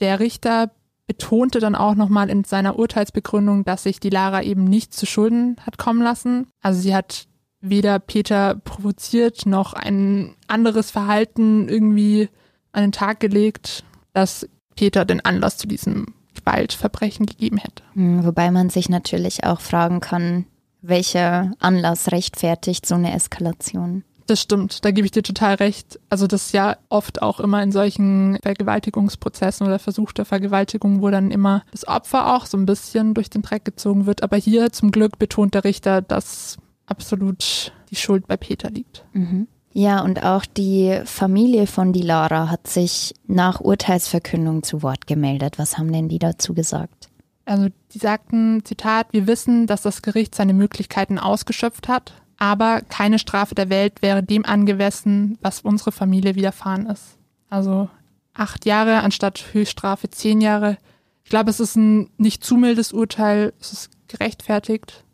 [0.00, 0.70] Der Richter
[1.06, 5.56] betonte dann auch nochmal in seiner Urteilsbegründung, dass sich die Lara eben nicht zu Schulden
[5.64, 6.48] hat kommen lassen.
[6.62, 7.26] Also sie hat
[7.60, 12.28] weder Peter provoziert noch ein anderes Verhalten irgendwie
[12.72, 17.82] an den Tag gelegt, dass Peter den Anlass zu diesem Gewaltverbrechen gegeben hätte.
[17.94, 20.44] Hm, wobei man sich natürlich auch fragen kann,
[20.82, 24.04] welcher Anlass rechtfertigt so eine Eskalation.
[24.26, 26.00] Das stimmt, da gebe ich dir total recht.
[26.10, 31.30] Also das ist ja oft auch immer in solchen Vergewaltigungsprozessen oder versuchter Vergewaltigung, wo dann
[31.30, 34.24] immer das Opfer auch so ein bisschen durch den Dreck gezogen wird.
[34.24, 39.04] Aber hier zum Glück betont der Richter, dass absolut die Schuld bei Peter liegt.
[39.12, 39.46] Mhm.
[39.72, 45.58] Ja, und auch die Familie von Dilara hat sich nach Urteilsverkündung zu Wort gemeldet.
[45.58, 47.10] Was haben denn die dazu gesagt?
[47.44, 53.18] Also die sagten, Zitat, wir wissen, dass das Gericht seine Möglichkeiten ausgeschöpft hat aber keine
[53.18, 57.16] Strafe der Welt wäre dem angemessen, was unsere Familie widerfahren ist.
[57.48, 57.88] Also
[58.34, 60.78] acht Jahre anstatt Höchststrafe zehn Jahre.
[61.24, 65.04] Ich glaube, es ist ein nicht zu mildes Urteil, es ist gerechtfertigt.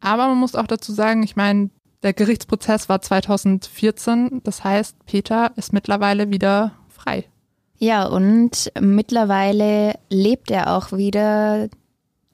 [0.00, 1.70] Aber man muss auch dazu sagen, ich meine,
[2.02, 7.26] Der Gerichtsprozess war 2014, das heißt, Peter ist mittlerweile wieder frei.
[7.76, 11.68] Ja, und mittlerweile lebt er auch wieder,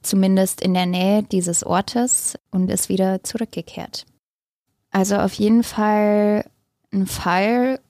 [0.02, 4.06] zumindest in der Nähe dieses Ortes, und ist wieder zurückgekehrt.
[4.90, 6.44] Also auf jeden Fall
[6.92, 7.80] ein Fall,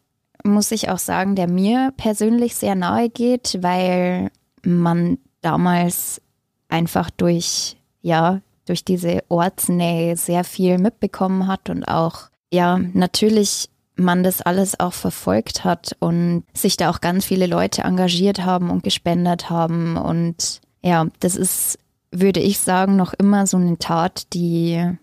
[0.45, 4.31] muss ich auch sagen, der mir persönlich sehr nahe geht, weil
[4.65, 6.21] man damals
[6.69, 14.23] einfach durch, ja, durch diese Ortsnähe sehr viel mitbekommen hat und auch, ja, natürlich man
[14.23, 18.83] das alles auch verfolgt hat und sich da auch ganz viele Leute engagiert haben und
[18.83, 19.97] gespendet haben.
[19.97, 21.79] Und ja, das ist,
[22.11, 24.99] würde ich sagen, noch immer so eine Tat, die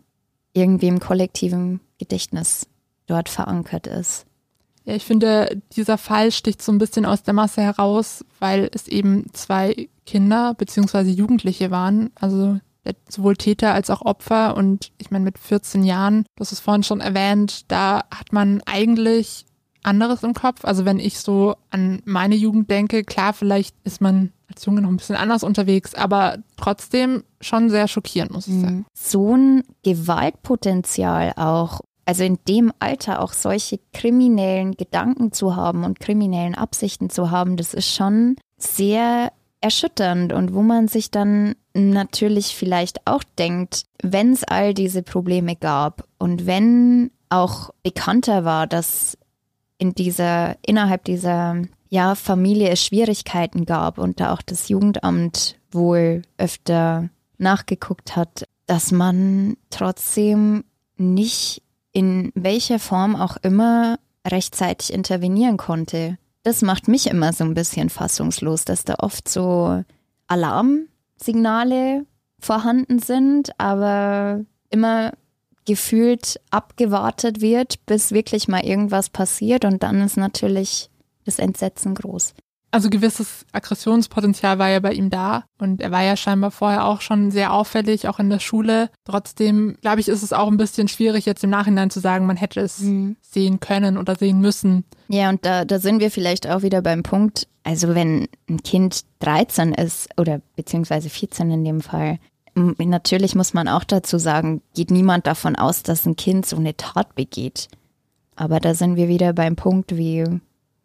[0.53, 2.67] irgendwie im kollektiven Gedächtnis
[3.07, 4.25] dort verankert ist.
[4.85, 8.87] Ja, ich finde, dieser Fall sticht so ein bisschen aus der Masse heraus, weil es
[8.87, 11.09] eben zwei Kinder bzw.
[11.09, 12.11] Jugendliche waren.
[12.15, 12.59] Also
[13.09, 14.57] sowohl Täter als auch Opfer.
[14.57, 18.61] Und ich meine, mit 14 Jahren, du hast es vorhin schon erwähnt, da hat man
[18.65, 19.45] eigentlich
[19.83, 20.65] anderes im Kopf.
[20.65, 24.89] Also wenn ich so an meine Jugend denke, klar, vielleicht ist man als Junge noch
[24.89, 28.85] ein bisschen anders unterwegs, aber trotzdem schon sehr schockierend, muss ich sagen.
[28.93, 31.81] So ein Gewaltpotenzial auch.
[32.05, 37.55] Also in dem Alter auch solche kriminellen Gedanken zu haben und kriminellen Absichten zu haben,
[37.55, 44.33] das ist schon sehr erschütternd und wo man sich dann natürlich vielleicht auch denkt, wenn
[44.33, 49.17] es all diese Probleme gab und wenn auch bekannter war, dass
[49.83, 56.21] in dieser, innerhalb dieser ja, Familie es Schwierigkeiten gab und da auch das Jugendamt wohl
[56.37, 60.63] öfter nachgeguckt hat, dass man trotzdem
[60.95, 66.17] nicht in welcher Form auch immer rechtzeitig intervenieren konnte.
[66.43, 69.83] Das macht mich immer so ein bisschen fassungslos, dass da oft so
[70.27, 72.05] Alarmsignale
[72.39, 75.11] vorhanden sind, aber immer
[75.65, 80.89] gefühlt abgewartet wird, bis wirklich mal irgendwas passiert und dann ist natürlich
[81.25, 82.33] das Entsetzen groß.
[82.73, 87.01] Also gewisses Aggressionspotenzial war ja bei ihm da und er war ja scheinbar vorher auch
[87.01, 88.89] schon sehr auffällig, auch in der Schule.
[89.05, 92.35] Trotzdem, glaube ich, ist es auch ein bisschen schwierig, jetzt im Nachhinein zu sagen, man
[92.35, 93.15] hätte es mhm.
[93.21, 94.85] sehen können oder sehen müssen.
[95.07, 99.01] Ja, und da, da sind wir vielleicht auch wieder beim Punkt, also wenn ein Kind
[99.19, 102.17] 13 ist oder beziehungsweise 14 in dem Fall,
[102.55, 106.77] natürlich muss man auch dazu sagen, geht niemand davon aus, dass ein Kind so eine
[106.77, 107.67] Tat begeht.
[108.35, 110.25] Aber da sind wir wieder beim Punkt, wie,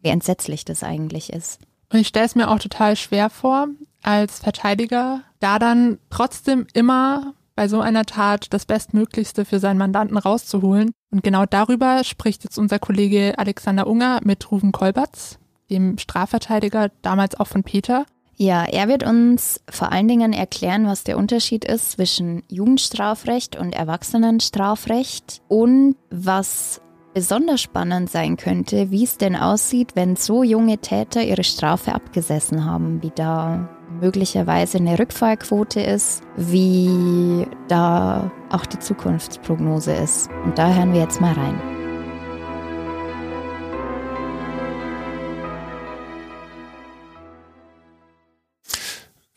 [0.01, 1.59] wie entsetzlich das eigentlich ist.
[1.91, 3.67] Und ich stelle es mir auch total schwer vor,
[4.03, 10.17] als Verteidiger, da dann trotzdem immer bei so einer Tat das Bestmöglichste für seinen Mandanten
[10.17, 10.91] rauszuholen.
[11.11, 17.37] Und genau darüber spricht jetzt unser Kollege Alexander Unger mit Ruven Kolberts, dem Strafverteidiger damals
[17.39, 18.05] auch von Peter.
[18.41, 23.75] Ja, er wird uns vor allen Dingen erklären, was der Unterschied ist zwischen Jugendstrafrecht und
[23.75, 26.79] Erwachsenenstrafrecht und was
[27.13, 32.63] besonders spannend sein könnte, wie es denn aussieht, wenn so junge Täter ihre Strafe abgesessen
[32.63, 33.67] haben, wie da
[33.99, 40.29] möglicherweise eine Rückfallquote ist, wie da auch die Zukunftsprognose ist.
[40.45, 41.78] Und da hören wir jetzt mal rein.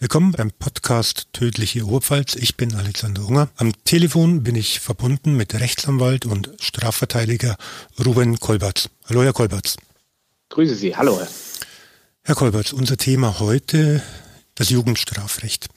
[0.02, 2.34] Willkommen beim Podcast Tödliche Oberpfalz.
[2.34, 3.50] Ich bin Alexander Unger.
[3.54, 7.56] Am Telefon bin ich verbunden mit Rechtsanwalt und Strafverteidiger
[8.04, 8.90] Ruben Kolberts.
[9.08, 9.76] Hallo, Herr Kolberts.
[10.48, 10.96] Grüße Sie.
[10.96, 11.24] Hallo.
[12.24, 14.02] Herr Kolberts, unser Thema heute
[14.56, 15.68] das Jugendstrafrecht.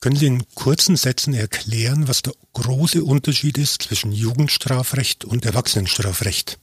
[0.00, 6.58] Können Sie in kurzen Sätzen erklären, was der große Unterschied ist zwischen Jugendstrafrecht und Erwachsenenstrafrecht?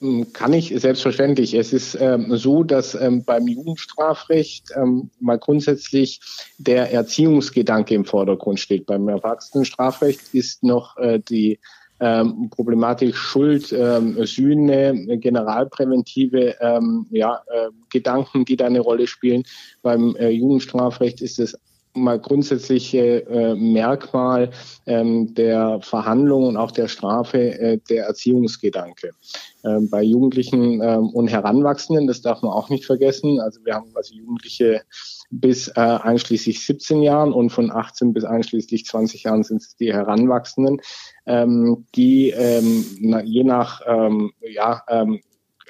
[0.00, 1.52] Hm, kann ich selbstverständlich.
[1.52, 6.20] Es ist ähm, so, dass ähm, beim Jugendstrafrecht ähm, mal grundsätzlich
[6.56, 8.86] der Erziehungsgedanke im Vordergrund steht.
[8.86, 11.58] Beim Erwachsenenstrafrecht ist noch äh, die
[12.00, 19.42] ähm, Problematik Schuld, ähm, Sühne, generalpräventive ähm, ja, äh, Gedanken, die da eine Rolle spielen.
[19.82, 21.58] Beim äh, Jugendstrafrecht ist es
[21.94, 24.50] mal grundsätzliche äh, Merkmal
[24.86, 29.10] ähm, der Verhandlung und auch der Strafe äh, der Erziehungsgedanke.
[29.64, 33.40] Ähm, bei Jugendlichen ähm, und Heranwachsenden, das darf man auch nicht vergessen.
[33.40, 34.82] Also wir haben also Jugendliche
[35.30, 39.92] bis äh, einschließlich 17 Jahren und von 18 bis einschließlich 20 Jahren sind es die
[39.92, 40.80] Heranwachsenden,
[41.26, 45.20] ähm, die ähm, na, je nach ähm, ja, ähm,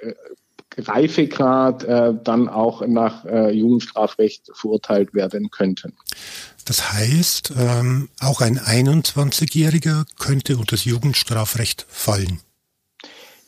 [0.00, 0.14] äh,
[0.80, 5.94] Reifegrad äh, dann auch nach äh, Jugendstrafrecht verurteilt werden könnten.
[6.64, 12.40] Das heißt, ähm, auch ein 21-Jähriger könnte unter das Jugendstrafrecht fallen.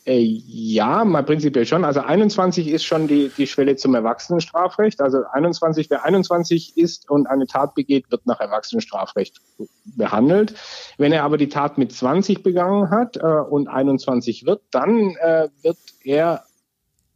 [0.05, 1.85] Äh, ja, mal prinzipiell schon.
[1.85, 4.99] Also 21 ist schon die, die Schwelle zum Erwachsenenstrafrecht.
[4.99, 9.39] Also 21, wer 21 ist und eine Tat begeht, wird nach Erwachsenenstrafrecht
[9.85, 10.55] behandelt.
[10.97, 15.47] Wenn er aber die Tat mit 20 begangen hat äh, und 21 wird, dann äh,
[15.61, 16.43] wird er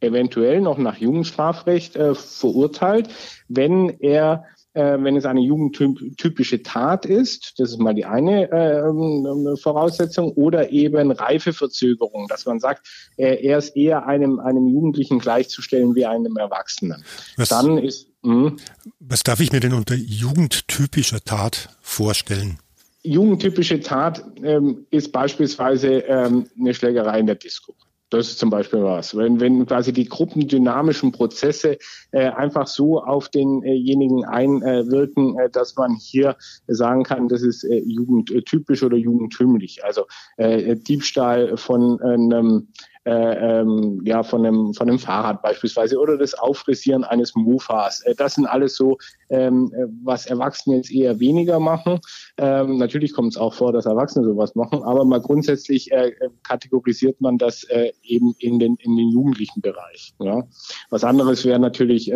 [0.00, 3.08] eventuell noch nach Jugendstrafrecht äh, verurteilt,
[3.48, 4.44] wenn er
[4.78, 10.70] äh, wenn es eine jugendtypische Tat ist, das ist mal die eine äh, Voraussetzung, oder
[10.70, 16.36] eben Reifeverzögerung, dass man sagt, äh, er ist eher einem, einem Jugendlichen gleichzustellen wie einem
[16.36, 17.02] Erwachsenen.
[17.36, 18.52] Was, Dann ist, mh,
[19.00, 22.58] was darf ich mir denn unter jugendtypischer Tat vorstellen?
[23.02, 27.74] Jugendtypische Tat ähm, ist beispielsweise ähm, eine Schlägerei in der Disco.
[28.10, 29.16] Das ist zum Beispiel was.
[29.16, 31.78] Wenn, wenn quasi die gruppendynamischen Prozesse
[32.10, 37.82] äh, einfach so auf denjenigen einwirken, äh, dass man hier sagen kann, das ist äh,
[37.84, 39.84] jugendtypisch oder jugendtümlich.
[39.84, 42.68] Also äh, Diebstahl von einem
[43.04, 48.02] äh, ähm, ja, von einem, von einem Fahrrad beispielsweise oder das Auffrisieren eines Mofas.
[48.02, 48.98] Äh, das sind alles so,
[49.30, 52.00] ähm, äh, was Erwachsene jetzt eher weniger machen.
[52.36, 56.28] Ähm, natürlich kommt es auch vor, dass Erwachsene sowas machen, aber mal grundsätzlich äh, äh,
[56.42, 57.66] kategorisiert man das
[58.02, 60.14] eben in den, in den jugendlichen Bereich.
[60.20, 60.44] Ja.
[60.90, 62.12] Was anderes wäre natürlich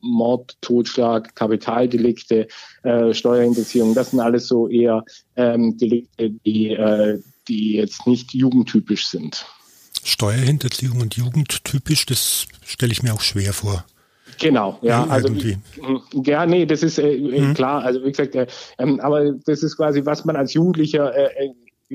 [0.00, 2.48] Mord, Totschlag, Kapitaldelikte,
[3.12, 3.94] Steuerhinterziehung.
[3.94, 5.04] Das sind alles so eher
[5.36, 6.76] ähm, Delikte, die,
[7.48, 9.46] die jetzt nicht jugendtypisch sind.
[10.02, 13.84] Steuerhinterziehung und jugendtypisch, das stelle ich mir auch schwer vor.
[14.38, 15.58] Genau, ja, ja also irgendwie.
[16.24, 17.54] ja, nee, das ist äh, mhm.
[17.54, 17.82] klar.
[17.82, 18.46] Also wie gesagt, äh,
[18.78, 21.54] ähm, aber das ist quasi, was man als Jugendlicher äh, äh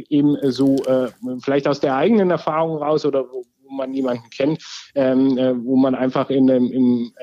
[0.10, 1.10] eben so äh,
[1.44, 4.64] vielleicht aus der eigenen Erfahrung raus oder wo, man jemanden kennt,
[4.96, 7.14] ähm, äh, wo man einfach in dem, im,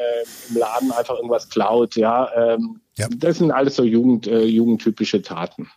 [0.49, 2.29] im Laden einfach irgendwas klaut, ja.
[2.35, 3.09] Ähm, ja.
[3.17, 5.69] Das sind alles so Jugend, jugendtypische Taten.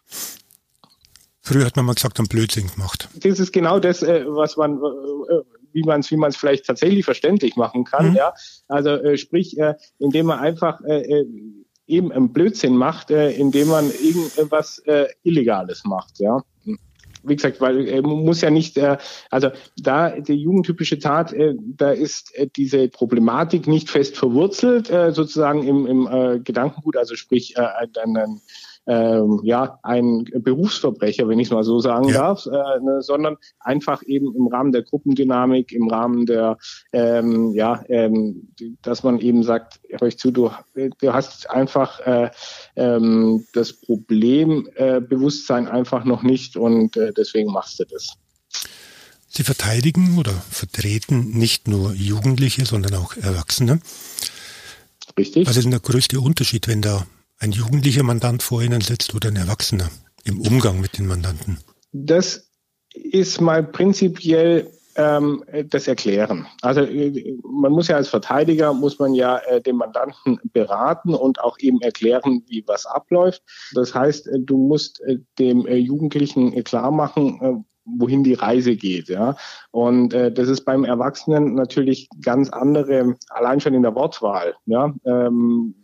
[1.45, 3.09] Früher hat man mal gesagt, ein Blödsinn gemacht.
[3.15, 5.41] Das ist genau das, äh, was man, äh,
[5.73, 8.11] wie man es wie man es vielleicht tatsächlich verständlich machen kann.
[8.11, 8.15] Mhm.
[8.15, 8.33] Ja,
[8.69, 9.57] also äh, sprich,
[9.99, 10.79] indem man einfach
[11.85, 14.81] eben einen Blödsinn macht, indem man irgendwas
[15.23, 16.19] Illegales macht.
[16.19, 16.43] Ja
[17.23, 18.97] wie gesagt, weil äh, man muss ja nicht, äh,
[19.29, 25.11] also da die jugendtypische Tat, äh, da ist äh, diese Problematik nicht fest verwurzelt, äh,
[25.11, 28.41] sozusagen im, im äh, Gedankengut, also sprich äh, ein, ein
[28.85, 32.13] ähm, ja, ein Berufsverbrecher, wenn ich es mal so sagen ja.
[32.13, 36.57] darf, äh, ne, sondern einfach eben im Rahmen der Gruppendynamik, im Rahmen der,
[36.91, 38.49] ähm, ja, ähm,
[38.81, 42.31] dass man eben sagt, hör ich zu, du, du hast einfach äh,
[42.75, 48.15] ähm, das Problembewusstsein äh, einfach noch nicht und äh, deswegen machst du das.
[49.27, 53.79] Sie verteidigen oder vertreten nicht nur Jugendliche, sondern auch Erwachsene.
[55.17, 55.47] Richtig.
[55.47, 57.07] Was ist denn der größte Unterschied, wenn da
[57.39, 59.89] ein jugendlicher Mandant vor Ihnen sitzt oder ein Erwachsener
[60.23, 61.57] im Umgang mit den Mandanten?
[61.91, 62.49] Das
[62.93, 66.45] ist mal prinzipiell ähm, das Erklären.
[66.61, 71.41] Also äh, man muss ja als Verteidiger, muss man ja äh, den Mandanten beraten und
[71.41, 73.41] auch eben erklären, wie was abläuft.
[73.73, 78.75] Das heißt, äh, du musst äh, dem äh, Jugendlichen klar machen, äh, wohin die Reise
[78.75, 79.09] geht.
[79.09, 79.35] Ja.
[79.71, 84.55] Und äh, das ist beim Erwachsenen natürlich ganz andere, allein schon in der Wortwahl.
[84.65, 84.93] Ja.
[85.05, 85.75] Ähm,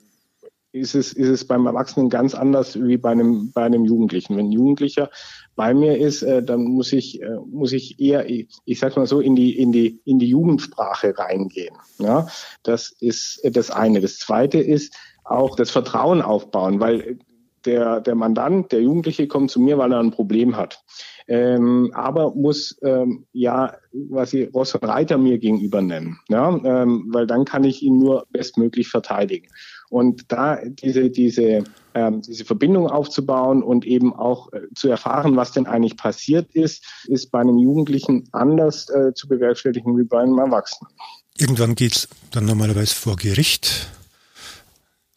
[0.71, 4.37] ist es, ist es beim Erwachsenen ganz anders wie bei einem, bei einem Jugendlichen.
[4.37, 5.09] Wenn ein Jugendlicher
[5.55, 9.07] bei mir ist, äh, dann muss ich, äh, muss ich eher, ich, ich sag mal
[9.07, 11.75] so, in die, in die, in die Jugendsprache reingehen.
[11.97, 12.27] Ja,
[12.63, 14.01] das ist das eine.
[14.01, 17.19] Das zweite ist auch das Vertrauen aufbauen, weil
[17.65, 20.83] der, der Mandant, der Jugendliche kommt zu mir, weil er ein Problem hat.
[21.27, 23.75] Ähm, aber muss ähm, ja
[24.09, 26.49] quasi Ross und Reiter mir gegenüber nennen, ja?
[26.63, 29.47] Ähm, weil dann kann ich ihn nur bestmöglich verteidigen.
[29.89, 31.63] Und da diese, diese,
[31.95, 36.85] ähm, diese Verbindung aufzubauen und eben auch äh, zu erfahren, was denn eigentlich passiert ist,
[37.07, 40.91] ist bei einem Jugendlichen anders äh, zu bewerkstelligen wie bei einem Erwachsenen.
[41.37, 43.89] Irgendwann geht's dann normalerweise vor Gericht.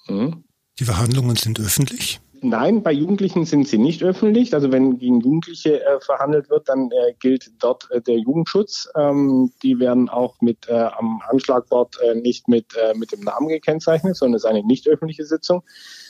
[0.08, 0.44] Mhm.
[0.78, 2.21] Die Verhandlungen sind öffentlich.
[2.44, 4.52] Nein, bei Jugendlichen sind sie nicht öffentlich.
[4.52, 8.88] Also wenn gegen Jugendliche äh, verhandelt wird, dann äh, gilt dort äh, der Jugendschutz.
[8.96, 13.46] Ähm, die werden auch mit äh, am Anschlagbord äh, nicht mit, äh, mit dem Namen
[13.46, 15.62] gekennzeichnet, sondern es ist eine nicht öffentliche Sitzung.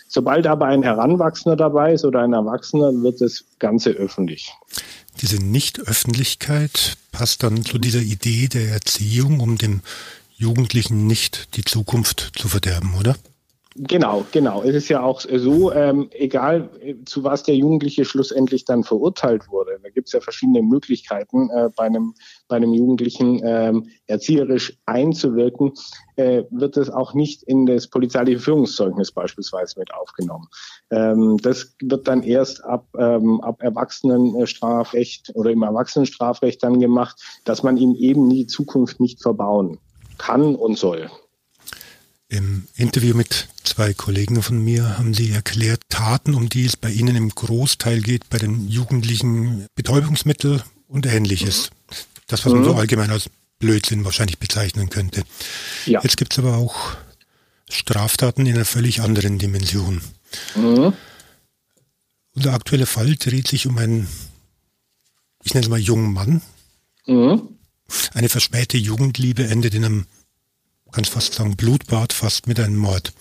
[0.09, 4.53] Sobald aber ein Heranwachsender dabei ist oder ein Erwachsener, wird das Ganze öffentlich.
[5.21, 9.83] Diese Nicht-Öffentlichkeit passt dann zu dieser Idee der Erziehung, um dem
[10.35, 13.17] Jugendlichen nicht die Zukunft zu verderben, oder?
[13.75, 14.63] Genau, genau.
[14.63, 16.69] Es ist ja auch so, ähm, egal
[17.07, 21.71] zu was der Jugendliche schlussendlich dann verurteilt wurde, da gibt es ja verschiedene Möglichkeiten, äh,
[21.75, 22.15] bei, einem,
[22.49, 25.73] bei einem Jugendlichen ähm, erzieherisch einzuwirken,
[26.17, 30.49] äh, wird es auch nicht in das polizeiliche Führungszeugnis beispielsweise mit aufgenommen.
[30.91, 37.63] Ähm, das wird dann erst ab, ähm, ab Erwachsenenstrafrecht oder im Erwachsenenstrafrecht dann gemacht, dass
[37.63, 39.79] man ihm eben die Zukunft nicht verbauen
[40.19, 41.11] kann und soll.
[42.33, 46.91] Im Interview mit zwei Kollegen von mir haben sie erklärt, Taten, um die es bei
[46.91, 51.69] ihnen im Großteil geht, bei den Jugendlichen Betäubungsmittel und ähnliches.
[52.29, 52.79] Das, was man so mhm.
[52.79, 53.29] allgemein als
[53.59, 55.25] Blödsinn wahrscheinlich bezeichnen könnte.
[55.85, 56.01] Ja.
[56.03, 56.97] Jetzt gibt es aber auch
[57.69, 60.01] Straftaten in einer völlig anderen Dimension.
[60.55, 60.95] Mhm.
[62.35, 64.09] Unser aktueller Fall dreht sich um einen,
[65.45, 66.41] ich nenne es mal jungen Mann.
[67.07, 67.59] Mhm.
[68.15, 70.07] Eine verspähte Jugendliebe endet in einem
[70.93, 73.13] kannst fast sagen, Blutbad fast mit einem Mord.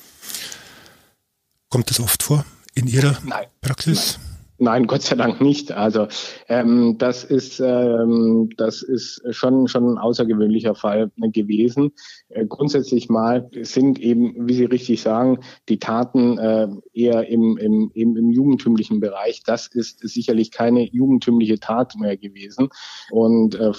[1.70, 2.46] Kommt das oft vor
[2.76, 3.48] in Ihrer Nein.
[3.62, 4.18] Praxis?
[4.18, 4.31] Nein.
[4.62, 5.72] Nein, Gott sei Dank nicht.
[5.72, 6.08] Also
[6.48, 11.94] ähm, das ist ähm, das ist schon schon ein außergewöhnlicher Fall gewesen.
[12.30, 17.90] Äh, grundsätzlich mal sind eben, wie Sie richtig sagen, die Taten äh, eher im, im,
[17.96, 19.42] im, im jugendtümlichen Bereich.
[19.44, 22.70] Das ist sicherlich keine jugendtümliche Tat mehr gewesen
[23.10, 23.72] und äh,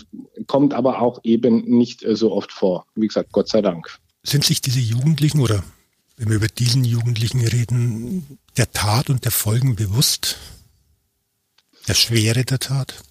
[0.48, 2.86] kommt aber auch eben nicht äh, so oft vor.
[2.96, 4.00] Wie gesagt, Gott sei Dank.
[4.24, 5.62] Sind sich diese Jugendlichen oder
[6.16, 10.38] wenn wir über diesen Jugendlichen reden, der Tat und der Folgen bewusst?
[11.88, 13.02] Der Schwere der Tat?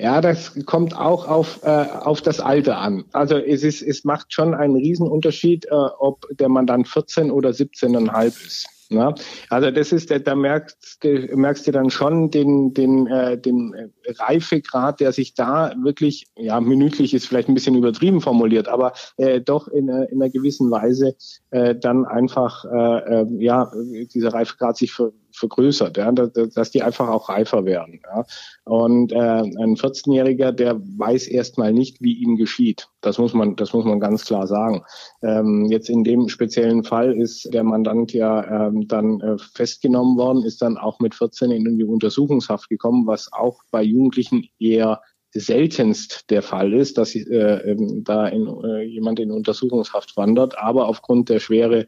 [0.00, 3.04] Ja, das kommt auch auf, äh, auf das Alter an.
[3.12, 8.46] Also es, ist, es macht schon einen Riesenunterschied, äh, ob der Mandant 14 oder 17,5
[8.46, 8.68] ist.
[8.90, 9.14] Ne?
[9.50, 11.04] Also das ist, da merkst,
[11.34, 17.12] merkst du dann schon den, den, äh, den Reifegrad, der sich da wirklich, ja, minütlich
[17.12, 21.16] ist vielleicht ein bisschen übertrieben formuliert, aber äh, doch in, äh, in einer gewissen Weise
[21.50, 23.70] äh, dann einfach, äh, äh, ja,
[24.14, 28.00] dieser Reifegrad sich ver vergrößert, ja, dass die einfach auch reifer werden.
[28.04, 28.24] Ja.
[28.64, 32.88] Und äh, ein 14-Jähriger, der weiß erstmal nicht, wie ihm geschieht.
[33.00, 34.82] Das muss man, das muss man ganz klar sagen.
[35.22, 40.44] Ähm, jetzt in dem speziellen Fall ist der Mandant ja ähm, dann äh, festgenommen worden,
[40.44, 45.00] ist dann auch mit 14 in die Untersuchungshaft gekommen, was auch bei Jugendlichen eher
[45.32, 50.58] seltenst der Fall ist, dass äh, ähm, da in, äh, jemand in Untersuchungshaft wandert.
[50.58, 51.86] Aber aufgrund der Schwere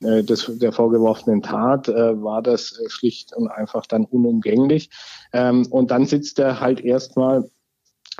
[0.00, 4.90] äh, des, der vorgeworfenen Tat äh, war das äh, schlicht und einfach dann unumgänglich.
[5.32, 7.48] Ähm, und dann sitzt er halt erstmal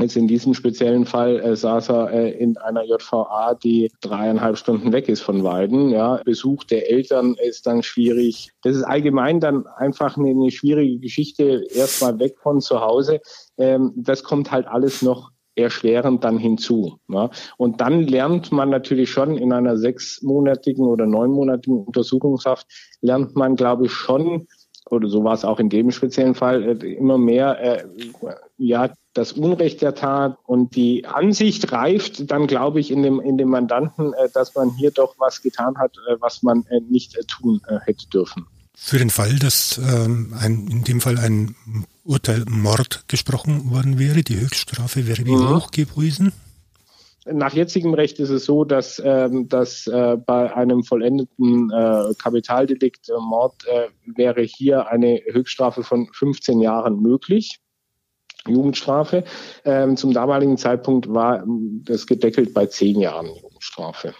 [0.00, 4.92] Jetzt in diesem speziellen Fall äh, saß er äh, in einer JVA, die dreieinhalb Stunden
[4.92, 5.90] weg ist von Weiden.
[5.90, 6.22] Ja.
[6.24, 8.50] Besuch der Eltern ist dann schwierig.
[8.62, 13.20] Das ist allgemein dann einfach eine, eine schwierige Geschichte, erstmal weg von zu Hause.
[13.60, 16.98] Ähm, das kommt halt alles noch erschwerend dann hinzu.
[17.08, 17.30] Ja.
[17.56, 22.66] Und dann lernt man natürlich schon in einer sechsmonatigen oder neunmonatigen Untersuchungshaft,
[23.00, 24.46] lernt man, glaube ich, schon,
[24.90, 27.84] oder so war es auch in dem speziellen Fall, äh, immer mehr, äh,
[28.56, 33.38] ja, das Unrecht der Tat und die Ansicht reift dann, glaube ich, in dem, in
[33.38, 37.16] dem Mandanten, äh, dass man hier doch was getan hat, äh, was man äh, nicht
[37.16, 38.46] äh, tun hätte dürfen.
[38.82, 41.54] Für den Fall, dass ähm, ein, in dem Fall ein
[42.10, 45.54] Urteil Mord gesprochen worden wäre, die Höchststrafe wäre wie mhm.
[45.54, 46.32] hoch gewesen?
[47.24, 53.10] Nach jetzigem Recht ist es so, dass, ähm, dass äh, bei einem vollendeten äh, Kapitaldelikt
[53.10, 57.60] äh, Mord äh, wäre hier eine Höchststrafe von 15 Jahren möglich.
[58.48, 59.22] Jugendstrafe.
[59.64, 61.44] Ähm, zum damaligen Zeitpunkt war
[61.84, 64.14] das gedeckelt bei zehn Jahren Jugendstrafe.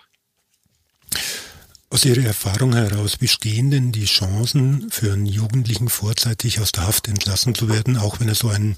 [1.93, 7.09] Aus Ihrer Erfahrung heraus, bestehen denn die Chancen für einen Jugendlichen vorzeitig aus der Haft
[7.09, 8.77] entlassen zu werden, auch wenn er so eine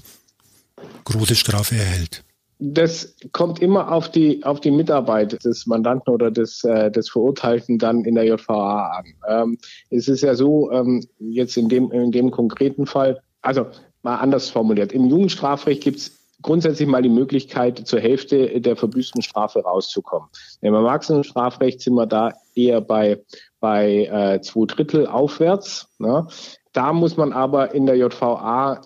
[1.03, 2.23] große Strafe erhält?
[2.57, 7.77] Das kommt immer auf die, auf die Mitarbeit des Mandanten oder des, äh, des Verurteilten
[7.77, 9.05] dann in der JVA an.
[9.27, 9.57] Ähm,
[9.91, 13.67] es ist ja so, ähm, jetzt in dem, in dem konkreten Fall, also
[14.01, 19.21] mal anders formuliert, im Jugendstrafrecht gibt es grundsätzlich mal die Möglichkeit, zur Hälfte der verbüßten
[19.21, 20.29] Strafe rauszukommen.
[20.61, 23.23] Im Erwachsenenstrafrecht sind wir da eher bei,
[23.59, 25.89] bei äh, zwei Drittel aufwärts.
[25.97, 26.27] Ne?
[26.73, 28.81] Da muss man aber in der JVA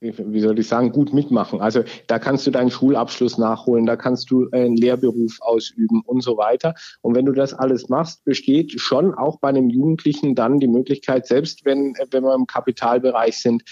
[0.00, 1.60] wie soll ich sagen, gut mitmachen.
[1.60, 6.36] Also da kannst du deinen Schulabschluss nachholen, da kannst du einen Lehrberuf ausüben und so
[6.36, 6.74] weiter.
[7.00, 11.26] Und wenn du das alles machst, besteht schon auch bei einem Jugendlichen dann die Möglichkeit,
[11.26, 13.64] selbst wenn, wenn wir im Kapitalbereich sind,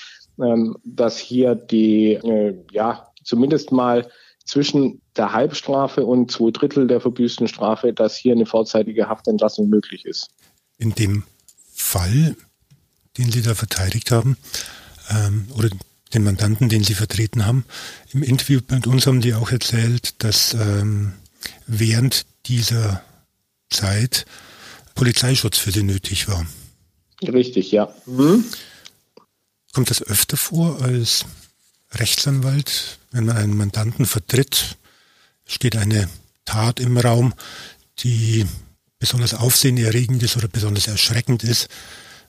[0.42, 4.10] ähm, dass hier die, äh, ja, zumindest mal
[4.44, 10.04] zwischen der Halbstrafe und zwei Drittel der verbüßten Strafe, dass hier eine vorzeitige Haftentlassung möglich
[10.04, 10.28] ist.
[10.78, 11.24] In dem
[11.74, 12.36] Fall,
[13.18, 14.36] den Sie da verteidigt haben,
[15.10, 15.68] ähm, oder
[16.14, 17.64] den Mandanten, den Sie vertreten haben,
[18.12, 21.14] im Interview mit uns haben die auch erzählt, dass ähm,
[21.66, 23.02] während dieser
[23.70, 24.26] Zeit
[24.94, 26.46] Polizeischutz für sie nötig war.
[27.22, 27.92] Richtig, ja.
[28.06, 28.44] Hm?
[29.72, 31.24] Kommt das öfter vor als
[31.92, 34.76] Rechtsanwalt, wenn man einen Mandanten vertritt,
[35.46, 36.08] steht eine
[36.44, 37.32] Tat im Raum,
[38.00, 38.44] die
[38.98, 41.68] besonders aufsehenerregend ist oder besonders erschreckend ist,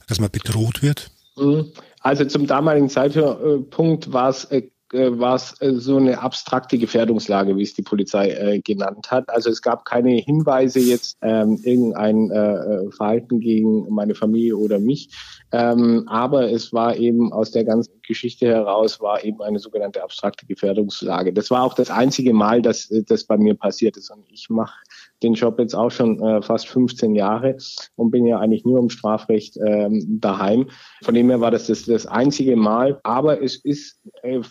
[0.07, 1.11] dass man bedroht wird?
[1.35, 1.71] Hm.
[1.99, 7.81] Also zum damaligen Zeitpunkt war es äh, äh, so eine abstrakte Gefährdungslage, wie es die
[7.81, 9.29] Polizei äh, genannt hat.
[9.29, 14.79] Also es gab keine Hinweise jetzt ähm, irgendein äh, äh, Verhalten gegen meine Familie oder
[14.79, 15.09] mich,
[15.52, 20.45] ähm, aber es war eben aus der ganzen Geschichte heraus war eben eine sogenannte abstrakte
[20.45, 21.32] Gefährdungslage.
[21.32, 24.76] Das war auch das einzige Mal, dass das bei mir passiert ist und ich mache
[25.24, 27.58] den Job jetzt auch schon äh, fast 15 Jahre
[27.95, 30.70] und bin ja eigentlich nur im Strafrecht ähm, daheim.
[31.04, 34.41] Von dem her war das, das das einzige Mal, aber es ist äh,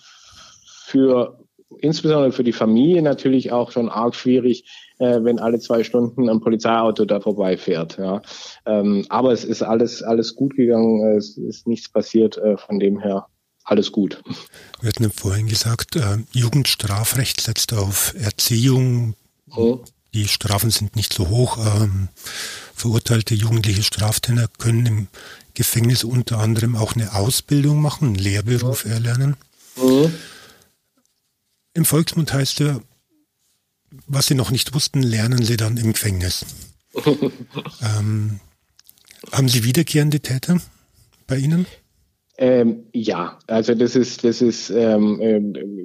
[0.87, 1.46] für
[1.81, 4.65] insbesondere für die Familie natürlich auch schon arg schwierig,
[4.99, 7.99] äh, wenn alle zwei Stunden ein Polizeiauto da vorbeifährt.
[7.99, 8.23] Ja.
[8.65, 13.01] Ähm, aber es ist alles, alles gut gegangen, es ist nichts passiert, äh, von dem
[13.01, 13.27] her
[13.65, 14.23] alles gut.
[14.81, 19.15] Wir hatten vorhin gesagt, äh, Jugendstrafrecht setzt auf Erziehung.
[19.47, 19.81] Mhm.
[20.15, 21.59] Die Strafen sind nicht so hoch.
[21.59, 22.09] Ähm,
[22.75, 25.07] verurteilte jugendliche Straftäter können im
[25.55, 28.93] Gefängnis unter anderem auch eine Ausbildung machen, einen Lehrberuf mhm.
[28.93, 29.37] erlernen.
[29.77, 30.15] Mhm.
[31.77, 32.81] Im Volksmund heißt er,
[34.07, 36.47] was Sie noch nicht wussten, lernen Sie dann im Gefängnis.
[37.05, 38.41] ähm,
[39.31, 40.59] haben Sie wiederkehrende Täter
[41.27, 41.67] bei Ihnen?
[42.39, 45.21] Ähm, ja, also das ist, das ist, ähm,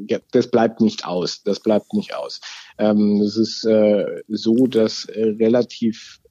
[0.07, 1.43] äh, das bleibt nicht aus.
[1.43, 2.39] Das bleibt nicht aus.
[2.77, 6.21] Ähm, das ist äh, so, dass äh, relativ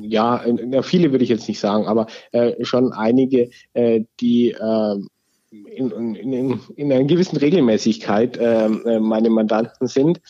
[0.00, 0.44] ja,
[0.82, 4.96] viele würde ich jetzt nicht sagen, aber äh, schon einige, äh, die äh,
[5.64, 10.20] in, in, in einer gewissen Regelmäßigkeit ähm, äh, meine Mandanten sind.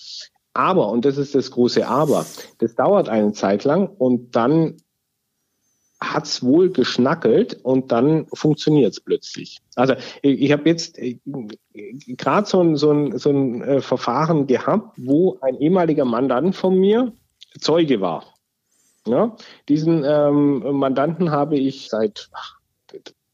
[0.55, 2.24] Aber, und das ist das große Aber,
[2.59, 4.77] das dauert eine Zeit lang und dann
[6.01, 9.59] hat's wohl geschnackelt und dann funktioniert's plötzlich.
[9.74, 11.18] Also ich, ich habe jetzt äh,
[12.07, 16.79] gerade so ein, so ein, so ein äh, Verfahren gehabt, wo ein ehemaliger Mandant von
[16.79, 17.12] mir
[17.59, 18.24] Zeuge war.
[19.07, 19.37] Ja,
[19.68, 22.29] diesen ähm, Mandanten habe ich seit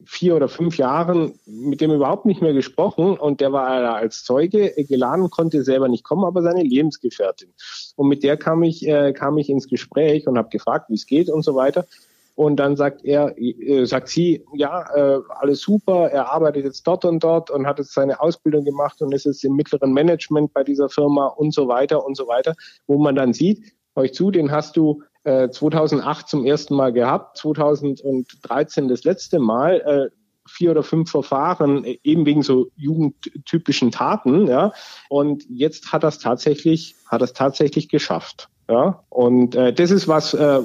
[0.07, 4.73] vier oder fünf Jahren mit dem überhaupt nicht mehr gesprochen und der war als Zeuge
[4.89, 7.53] geladen, konnte selber nicht kommen, aber seine Lebensgefährtin.
[7.97, 11.07] Und mit der kam ich, äh, kam ich ins Gespräch und habe gefragt, wie es
[11.07, 11.87] geht und so weiter.
[12.35, 17.05] Und dann sagt er, äh, sagt sie, ja, äh, alles super, er arbeitet jetzt dort
[17.05, 20.65] und dort und hat jetzt seine Ausbildung gemacht und ist jetzt im mittleren Management bei
[20.65, 22.55] dieser Firma und so weiter und so weiter,
[22.87, 27.39] wo man dann sieht, euch zu, den hast du 2008 äh, zum ersten Mal gehabt,
[27.39, 29.81] 2013 das letzte Mal.
[30.11, 30.17] Äh,
[30.49, 34.73] vier oder fünf Verfahren äh, eben wegen so jugendtypischen Taten, ja.
[35.09, 38.49] Und jetzt hat das tatsächlich, hat das tatsächlich geschafft.
[38.69, 40.61] Ja, und äh, das ist was, äh,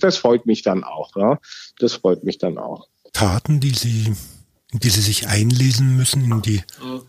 [0.00, 1.16] das freut mich dann auch.
[1.16, 1.38] Ja,
[1.78, 2.88] das freut mich dann auch.
[3.12, 4.14] Taten, die Sie,
[4.72, 6.62] die Sie sich einlesen müssen in die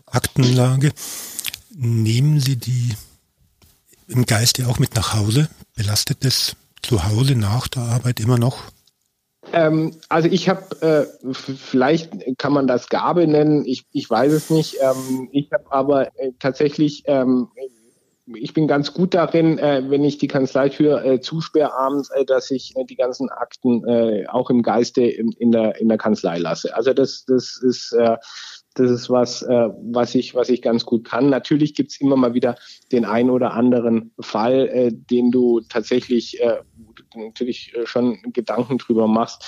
[0.06, 0.92] Aktenlage,
[1.76, 2.94] nehmen Sie die
[4.08, 5.48] im Geiste auch mit nach Hause?
[5.76, 8.64] Belastet das zu Hause nach der Arbeit immer noch?
[9.52, 14.50] Ähm, also ich habe, äh, vielleicht kann man das Gabe nennen, ich, ich weiß es
[14.50, 14.76] nicht.
[14.80, 17.48] Ähm, ich habe aber äh, tatsächlich, ähm,
[18.34, 22.50] ich bin ganz gut darin, äh, wenn ich die Kanzleitür äh, zusperre abends, äh, dass
[22.50, 26.38] ich äh, die ganzen Akten äh, auch im Geiste in, in, der, in der Kanzlei
[26.38, 26.74] lasse.
[26.76, 27.96] Also das, das ist
[28.78, 31.30] das ist was, äh, was ich, was ich ganz gut kann.
[31.30, 32.56] Natürlich gibt's immer mal wieder
[32.92, 36.58] den ein oder anderen Fall, äh, den du tatsächlich äh,
[37.16, 39.44] natürlich äh, schon Gedanken drüber machst.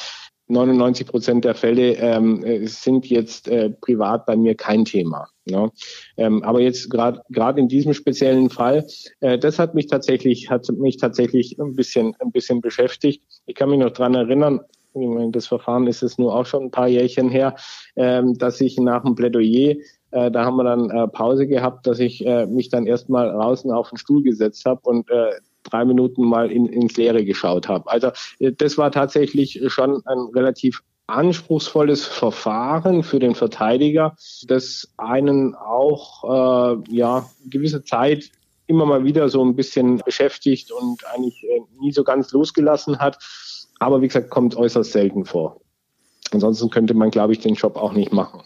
[0.50, 5.28] 99 Prozent der Fälle ähm, äh, sind jetzt äh, privat bei mir kein Thema.
[5.44, 5.70] Ja.
[6.16, 8.86] Ähm, aber jetzt gerade gerade in diesem speziellen Fall,
[9.20, 13.22] äh, das hat mich tatsächlich hat mich tatsächlich ein bisschen ein bisschen beschäftigt.
[13.46, 14.60] Ich kann mich noch dran erinnern,
[14.94, 17.56] das Verfahren ist es nur auch schon ein paar Jährchen her,
[17.96, 19.76] ähm, dass ich nach dem Plädoyer,
[20.10, 23.70] äh, da haben wir dann äh, Pause gehabt, dass ich äh, mich dann erstmal draußen
[23.70, 25.32] auf den Stuhl gesetzt habe und äh,
[25.62, 27.90] drei Minuten mal in, ins Leere geschaut habe.
[27.90, 34.14] Also äh, das war tatsächlich schon ein relativ anspruchsvolles Verfahren für den Verteidiger,
[34.46, 38.30] das einen auch äh, ja gewisse Zeit
[38.66, 43.18] immer mal wieder so ein bisschen beschäftigt und eigentlich äh, nie so ganz losgelassen hat.
[43.80, 45.60] Aber wie gesagt, kommt äußerst selten vor.
[46.30, 48.42] Ansonsten könnte man, glaube ich, den Job auch nicht machen.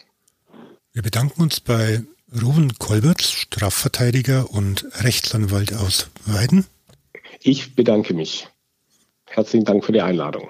[0.93, 2.03] Wir bedanken uns bei
[2.41, 6.65] Ruben Kolberts, Strafverteidiger und Rechtsanwalt aus Weiden.
[7.41, 8.47] Ich bedanke mich.
[9.25, 10.49] Herzlichen Dank für die Einladung.